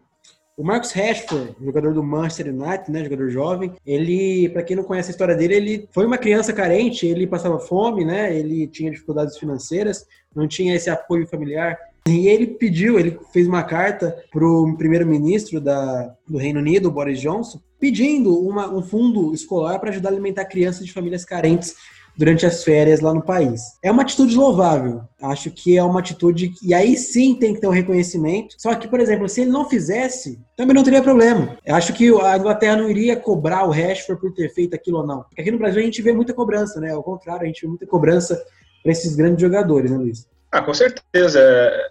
O 0.56 0.62
Marcus 0.62 0.92
Rashford, 0.92 1.56
jogador 1.60 1.94
do 1.94 2.02
Manchester 2.02 2.48
United, 2.48 2.90
né, 2.90 3.04
jogador 3.04 3.30
jovem, 3.30 3.72
ele, 3.86 4.50
para 4.50 4.62
quem 4.62 4.76
não 4.76 4.84
conhece 4.84 5.08
a 5.08 5.12
história 5.12 5.34
dele, 5.34 5.54
ele 5.54 5.88
foi 5.90 6.04
uma 6.04 6.18
criança 6.18 6.52
carente, 6.52 7.06
ele 7.06 7.26
passava 7.26 7.58
fome, 7.58 8.04
né, 8.04 8.36
ele 8.36 8.66
tinha 8.66 8.90
dificuldades 8.90 9.38
financeiras, 9.38 10.04
não 10.34 10.46
tinha 10.46 10.74
esse 10.74 10.90
apoio 10.90 11.26
familiar. 11.26 11.78
E 12.06 12.26
ele 12.26 12.46
pediu, 12.46 12.98
ele 12.98 13.18
fez 13.32 13.46
uma 13.46 13.62
carta 13.62 14.16
para 14.30 14.44
o 14.44 14.76
primeiro-ministro 14.76 15.60
do 15.60 16.36
Reino 16.36 16.58
Unido, 16.58 16.90
Boris 16.90 17.20
Johnson, 17.20 17.60
pedindo 17.78 18.38
uma, 18.38 18.72
um 18.72 18.82
fundo 18.82 19.32
escolar 19.32 19.78
para 19.78 19.90
ajudar 19.90 20.08
a 20.08 20.12
alimentar 20.12 20.44
crianças 20.46 20.84
de 20.84 20.92
famílias 20.92 21.24
carentes 21.24 21.74
durante 22.16 22.44
as 22.44 22.62
férias 22.62 23.00
lá 23.00 23.14
no 23.14 23.22
país. 23.22 23.62
É 23.82 23.90
uma 23.90 24.02
atitude 24.02 24.36
louvável. 24.36 25.02
Acho 25.20 25.50
que 25.50 25.76
é 25.76 25.82
uma 25.82 26.00
atitude 26.00 26.52
e 26.62 26.74
aí 26.74 26.96
sim 26.96 27.34
tem 27.34 27.54
que 27.54 27.60
ter 27.60 27.66
um 27.66 27.72
reconhecimento. 27.72 28.54
Só 28.58 28.74
que, 28.74 28.88
por 28.88 29.00
exemplo, 29.00 29.28
se 29.28 29.42
ele 29.42 29.50
não 29.50 29.68
fizesse, 29.68 30.38
também 30.56 30.74
não 30.74 30.82
teria 30.82 31.02
problema. 31.02 31.56
Eu 31.64 31.74
acho 31.74 31.92
que 31.92 32.08
a 32.20 32.36
Inglaterra 32.36 32.76
não 32.76 32.90
iria 32.90 33.16
cobrar 33.16 33.64
o 33.64 33.70
Rashford 33.70 34.20
por 34.20 34.32
ter 34.32 34.52
feito 34.52 34.74
aquilo 34.74 34.98
ou 34.98 35.06
não. 35.06 35.22
Porque 35.22 35.40
aqui 35.40 35.50
no 35.50 35.58
Brasil 35.58 35.80
a 35.80 35.84
gente 35.84 36.02
vê 36.02 36.12
muita 36.12 36.34
cobrança, 36.34 36.80
né? 36.80 36.92
Ao 36.92 37.02
contrário, 37.02 37.42
a 37.42 37.46
gente 37.46 37.62
vê 37.62 37.68
muita 37.68 37.86
cobrança 37.86 38.42
para 38.82 38.92
esses 38.92 39.14
grandes 39.14 39.40
jogadores, 39.40 39.90
né, 39.90 39.96
Luiz? 39.96 40.26
Ah, 40.52 40.62
com 40.62 40.74
certeza. 40.74 41.40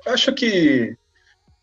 Acho 0.06 0.34
que 0.34 0.95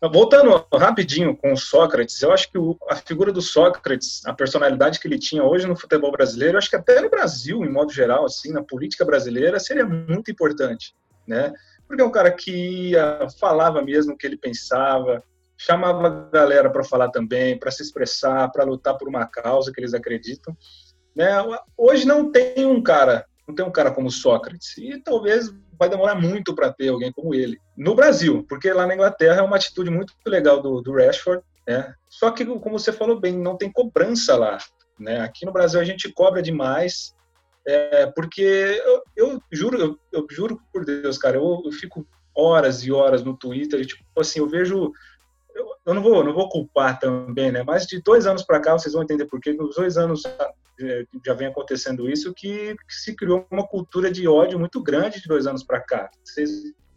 Voltando 0.01 0.65
rapidinho 0.73 1.35
com 1.35 1.51
o 1.51 1.57
Sócrates, 1.57 2.21
eu 2.21 2.31
acho 2.31 2.49
que 2.49 2.57
o, 2.57 2.77
a 2.89 2.95
figura 2.95 3.33
do 3.33 3.41
Sócrates, 3.41 4.25
a 4.25 4.33
personalidade 4.33 4.97
que 4.97 5.05
ele 5.05 5.19
tinha 5.19 5.43
hoje 5.43 5.67
no 5.67 5.75
futebol 5.75 6.09
brasileiro, 6.09 6.57
acho 6.57 6.69
que 6.69 6.77
até 6.77 7.01
no 7.01 7.09
Brasil, 7.09 7.65
em 7.65 7.69
modo 7.69 7.91
geral, 7.91 8.23
assim, 8.23 8.53
na 8.53 8.63
política 8.63 9.03
brasileira, 9.03 9.59
seria 9.59 9.85
muito 9.85 10.31
importante, 10.31 10.95
né? 11.27 11.51
Porque 11.85 12.01
é 12.01 12.05
um 12.05 12.11
cara 12.11 12.31
que 12.31 12.91
ia, 12.91 13.27
falava 13.37 13.81
mesmo 13.81 14.13
o 14.13 14.17
que 14.17 14.25
ele 14.25 14.37
pensava, 14.37 15.21
chamava 15.57 16.07
a 16.07 16.29
galera 16.31 16.69
para 16.69 16.85
falar 16.85 17.09
também, 17.09 17.59
para 17.59 17.69
se 17.69 17.83
expressar, 17.83 18.49
para 18.53 18.63
lutar 18.63 18.97
por 18.97 19.09
uma 19.09 19.25
causa 19.25 19.69
que 19.69 19.81
eles 19.81 19.93
acreditam. 19.93 20.55
Né? 21.13 21.29
Hoje 21.75 22.07
não 22.07 22.31
tem 22.31 22.65
um 22.65 22.81
cara, 22.81 23.25
não 23.45 23.53
tem 23.53 23.65
um 23.65 23.71
cara 23.71 23.91
como 23.91 24.09
Sócrates, 24.09 24.77
e 24.77 24.97
talvez 25.01 25.53
vai 25.79 25.89
demorar 25.89 26.15
muito 26.15 26.53
para 26.53 26.73
ter 26.73 26.89
alguém 26.89 27.11
como 27.11 27.33
ele. 27.33 27.57
No 27.77 27.95
Brasil, 27.95 28.45
porque 28.49 28.71
lá 28.73 28.85
na 28.85 28.93
Inglaterra 28.93 29.39
é 29.39 29.41
uma 29.41 29.55
atitude 29.55 29.89
muito 29.89 30.13
legal 30.27 30.61
do, 30.61 30.81
do 30.81 30.93
Rashford, 30.93 31.41
né? 31.65 31.93
Só 32.09 32.29
que, 32.31 32.45
como 32.45 32.77
você 32.77 32.91
falou 32.91 33.19
bem, 33.19 33.37
não 33.37 33.55
tem 33.55 33.71
cobrança 33.71 34.35
lá. 34.35 34.57
Né? 34.99 35.21
Aqui 35.21 35.45
no 35.45 35.53
Brasil 35.53 35.79
a 35.79 35.83
gente 35.85 36.11
cobra 36.11 36.41
demais, 36.41 37.15
é, 37.65 38.07
porque 38.07 38.41
eu, 38.85 39.03
eu 39.15 39.41
juro, 39.51 39.79
eu, 39.79 39.99
eu, 40.11 40.27
juro 40.29 40.59
por 40.73 40.83
Deus, 40.83 41.17
cara, 41.17 41.37
eu, 41.37 41.61
eu, 41.63 41.71
fico 41.71 42.05
horas 42.35 42.83
e 42.83 42.91
horas 42.91 43.23
no 43.23 43.37
Twitter, 43.37 43.79
e, 43.79 43.85
tipo 43.85 44.03
assim, 44.17 44.39
eu 44.39 44.47
vejo 44.47 44.91
eu, 45.85 45.93
não 45.93 46.01
vou, 46.01 46.23
não 46.23 46.33
vou 46.33 46.49
culpar 46.49 46.99
também, 46.99 47.51
né? 47.51 47.63
Mas 47.63 47.85
de 47.85 48.01
dois 48.01 48.25
anos 48.25 48.43
para 48.43 48.59
cá, 48.59 48.73
vocês 48.73 48.93
vão 48.93 49.03
entender 49.03 49.25
por 49.25 49.39
que 49.39 49.53
nos 49.53 49.75
dois 49.75 49.97
anos 49.97 50.23
já 51.25 51.33
vem 51.33 51.47
acontecendo 51.47 52.09
isso, 52.09 52.33
que, 52.33 52.75
que, 52.75 52.95
se 52.95 53.15
criou 53.15 53.45
uma 53.51 53.67
cultura 53.67 54.11
de 54.11 54.27
ódio 54.27 54.59
muito 54.59 54.81
grande 54.81 55.21
de 55.21 55.27
dois 55.27 55.45
anos 55.47 55.63
para 55.63 55.81
cá. 55.81 56.09
Vocês, 56.23 56.49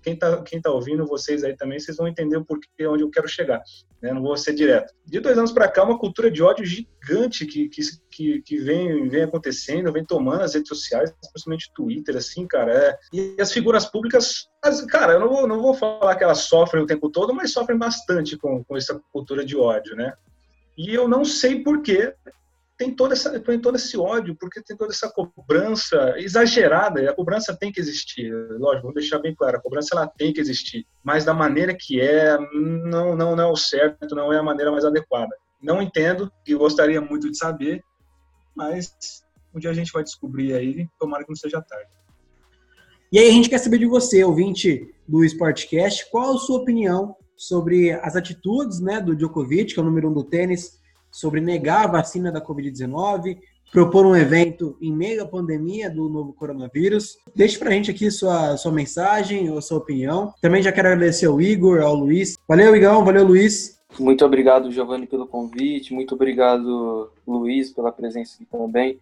quem 0.02 0.14
está 0.14 0.42
quem 0.42 0.60
tá 0.60 0.70
ouvindo 0.70 1.06
vocês 1.06 1.44
aí 1.44 1.56
também, 1.56 1.78
vocês 1.78 1.96
vão 1.96 2.08
entender 2.08 2.36
o 2.36 2.44
porquê, 2.44 2.86
onde 2.86 3.02
eu 3.02 3.10
quero 3.10 3.28
chegar. 3.28 3.62
Né? 4.02 4.12
Não 4.12 4.20
vou 4.20 4.36
ser 4.36 4.52
direto. 4.52 4.92
De 5.06 5.20
dois 5.20 5.38
anos 5.38 5.52
para 5.52 5.68
cá, 5.68 5.84
uma 5.84 5.98
cultura 5.98 6.30
de 6.30 6.42
ódio 6.42 6.64
gigante 6.64 7.46
que, 7.46 7.68
que, 7.68 8.42
que, 8.42 8.58
vem, 8.58 9.08
vem 9.08 9.22
acontecendo, 9.22 9.92
vem 9.92 10.04
tomando 10.04 10.42
as 10.42 10.54
redes 10.54 10.68
sociais, 10.68 11.14
principalmente 11.32 11.72
Twitter, 11.74 12.16
assim, 12.16 12.46
cara. 12.46 12.72
É, 12.72 12.98
e 13.12 13.36
as 13.40 13.52
figuras 13.52 13.86
públicas, 13.86 14.48
as, 14.60 14.84
cara, 14.86 15.14
eu 15.14 15.20
não 15.20 15.28
vou, 15.28 15.46
não 15.46 15.62
vou 15.62 15.74
falar 15.74 16.16
que 16.16 16.24
elas 16.24 16.40
sofrem 16.40 16.82
o 16.82 16.86
tempo 16.86 17.08
todo, 17.08 17.32
mas 17.32 17.52
sofrem 17.52 17.78
bastante 17.78 18.36
com, 18.36 18.64
com 18.64 18.76
essa 18.76 19.00
cultura 19.12 19.44
de 19.44 19.56
ódio, 19.56 19.94
né? 19.94 20.12
E 20.76 20.92
eu 20.92 21.06
não 21.06 21.24
sei 21.24 21.62
porquê, 21.62 22.14
tem 22.82 22.92
toda 22.92 23.14
essa 23.14 23.38
tem 23.38 23.60
todo 23.60 23.76
esse 23.76 23.96
ódio 23.96 24.36
porque 24.38 24.60
tem 24.60 24.76
toda 24.76 24.92
essa 24.92 25.08
cobrança 25.08 26.14
exagerada 26.16 27.08
a 27.08 27.14
cobrança 27.14 27.56
tem 27.56 27.70
que 27.70 27.80
existir 27.80 28.32
lógico 28.58 28.88
vou 28.88 28.94
deixar 28.94 29.20
bem 29.20 29.34
claro 29.34 29.56
a 29.56 29.60
cobrança 29.60 29.94
ela 29.94 30.06
tem 30.06 30.32
que 30.32 30.40
existir 30.40 30.84
mas 31.04 31.24
da 31.24 31.32
maneira 31.32 31.76
que 31.78 32.00
é 32.00 32.36
não 32.58 33.14
não 33.14 33.36
não 33.36 33.44
é 33.44 33.52
o 33.52 33.56
certo 33.56 34.16
não 34.16 34.32
é 34.32 34.38
a 34.38 34.42
maneira 34.42 34.70
mais 34.72 34.84
adequada. 34.84 35.34
Não 35.62 35.80
entendo 35.80 36.30
e 36.44 36.54
gostaria 36.54 37.00
muito 37.00 37.30
de 37.30 37.38
saber 37.38 37.82
mas 38.54 38.92
um 39.54 39.60
dia 39.60 39.70
a 39.70 39.74
gente 39.74 39.92
vai 39.92 40.02
descobrir 40.02 40.54
aí 40.54 40.88
tomara 40.98 41.22
que 41.22 41.30
não 41.30 41.36
seja 41.36 41.62
tarde. 41.62 41.90
E 43.12 43.18
aí 43.18 43.28
a 43.28 43.32
gente 43.32 43.48
quer 43.48 43.58
saber 43.58 43.78
de 43.78 43.86
você, 43.86 44.24
ouvinte 44.24 44.92
do 45.06 45.22
Sportcast, 45.24 46.10
qual 46.10 46.34
a 46.34 46.38
sua 46.38 46.60
opinião 46.60 47.14
sobre 47.36 47.92
as 47.92 48.16
atitudes 48.16 48.80
né, 48.80 49.00
do 49.00 49.14
Djokovic, 49.14 49.74
que 49.74 49.78
é 49.78 49.82
o 49.82 49.84
número 49.84 50.08
um 50.08 50.12
do 50.14 50.24
tênis, 50.24 50.80
sobre 51.12 51.40
negar 51.40 51.84
a 51.84 51.92
vacina 51.92 52.32
da 52.32 52.40
Covid-19, 52.40 53.38
propor 53.70 54.04
um 54.04 54.16
evento 54.16 54.76
em 54.80 54.92
meio 54.92 55.22
à 55.22 55.26
pandemia 55.26 55.88
do 55.88 56.08
novo 56.08 56.32
coronavírus. 56.32 57.18
Deixe 57.36 57.58
pra 57.58 57.70
gente 57.70 57.90
aqui 57.90 58.10
sua, 58.10 58.56
sua 58.56 58.72
mensagem 58.72 59.50
ou 59.50 59.62
sua 59.62 59.78
opinião. 59.78 60.34
Também 60.40 60.62
já 60.62 60.72
quero 60.72 60.88
agradecer 60.88 61.26
ao 61.26 61.40
Igor, 61.40 61.80
ao 61.82 61.94
Luiz. 61.94 62.36
Valeu, 62.48 62.74
Igão, 62.74 63.04
valeu, 63.04 63.24
Luiz. 63.24 63.80
Muito 63.98 64.24
obrigado, 64.24 64.72
Giovanni, 64.72 65.06
pelo 65.06 65.26
convite. 65.26 65.92
Muito 65.92 66.14
obrigado, 66.14 67.10
Luiz, 67.26 67.70
pela 67.70 67.92
presença 67.92 68.34
aqui 68.36 68.46
também. 68.46 68.98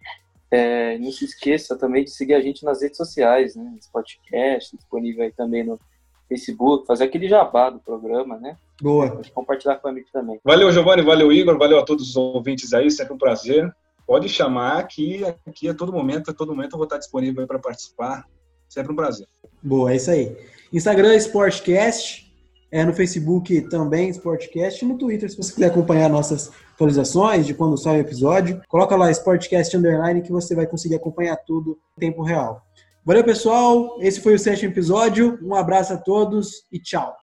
É, 0.49 0.97
não 0.97 1.11
se 1.11 1.23
esqueça 1.23 1.77
também 1.77 2.03
de 2.03 2.11
seguir 2.11 2.33
a 2.33 2.41
gente 2.41 2.65
nas 2.65 2.81
redes 2.81 2.97
sociais, 2.97 3.55
né? 3.55 3.73
Esse 3.77 3.89
podcast 3.89 4.75
disponível 4.75 5.23
aí 5.23 5.31
também 5.31 5.63
no 5.63 5.79
Facebook, 6.27 6.85
fazer 6.85 7.05
aquele 7.05 7.27
jabá 7.27 7.69
do 7.69 7.79
programa, 7.79 8.37
né? 8.37 8.57
Boa. 8.81 9.11
Pode 9.11 9.31
compartilhar 9.31 9.75
com 9.77 9.87
a 9.87 9.93
gente 9.93 10.11
também. 10.11 10.39
Valeu, 10.43 10.71
Giovanni, 10.71 11.03
valeu, 11.03 11.31
Igor, 11.31 11.57
valeu 11.57 11.79
a 11.79 11.83
todos 11.83 12.09
os 12.09 12.15
ouvintes 12.15 12.73
aí, 12.73 12.89
sempre 12.89 13.13
um 13.13 13.17
prazer. 13.17 13.71
Pode 14.07 14.27
chamar 14.27 14.87
que 14.87 15.23
aqui 15.47 15.69
a 15.69 15.73
todo 15.73 15.93
momento, 15.93 16.31
a 16.31 16.33
todo 16.33 16.53
momento 16.53 16.73
eu 16.73 16.77
vou 16.77 16.85
estar 16.85 16.97
disponível 16.97 17.45
para 17.45 17.59
participar. 17.59 18.25
Sempre 18.67 18.93
um 18.93 18.95
prazer. 18.95 19.27
Boa, 19.61 19.91
é 19.91 19.97
isso 19.97 20.09
aí. 20.09 20.35
Instagram 20.73 21.15
Sportcast, 21.15 22.33
é, 22.71 22.85
no 22.85 22.93
Facebook 22.93 23.61
também 23.69 24.09
Sportcast, 24.09 24.83
e 24.83 24.87
no 24.87 24.97
Twitter, 24.97 25.29
se 25.29 25.37
você 25.37 25.53
quiser 25.53 25.67
acompanhar 25.67 26.09
nossas 26.09 26.51
atualizações 26.73 27.45
de 27.45 27.53
quando 27.53 27.77
sai 27.77 27.97
o 27.97 28.01
episódio, 28.01 28.61
coloca 28.67 28.95
lá 28.95 29.11
Sportcast 29.11 29.75
Underline 29.75 30.21
que 30.21 30.31
você 30.31 30.55
vai 30.55 30.65
conseguir 30.65 30.95
acompanhar 30.95 31.35
tudo 31.45 31.77
em 31.97 31.99
tempo 31.99 32.23
real. 32.23 32.61
Valeu, 33.03 33.23
pessoal. 33.23 33.97
Esse 33.99 34.21
foi 34.21 34.35
o 34.35 34.39
sétimo 34.39 34.71
episódio. 34.71 35.37
Um 35.41 35.53
abraço 35.53 35.93
a 35.93 35.97
todos 35.97 36.65
e 36.71 36.79
tchau. 36.79 37.15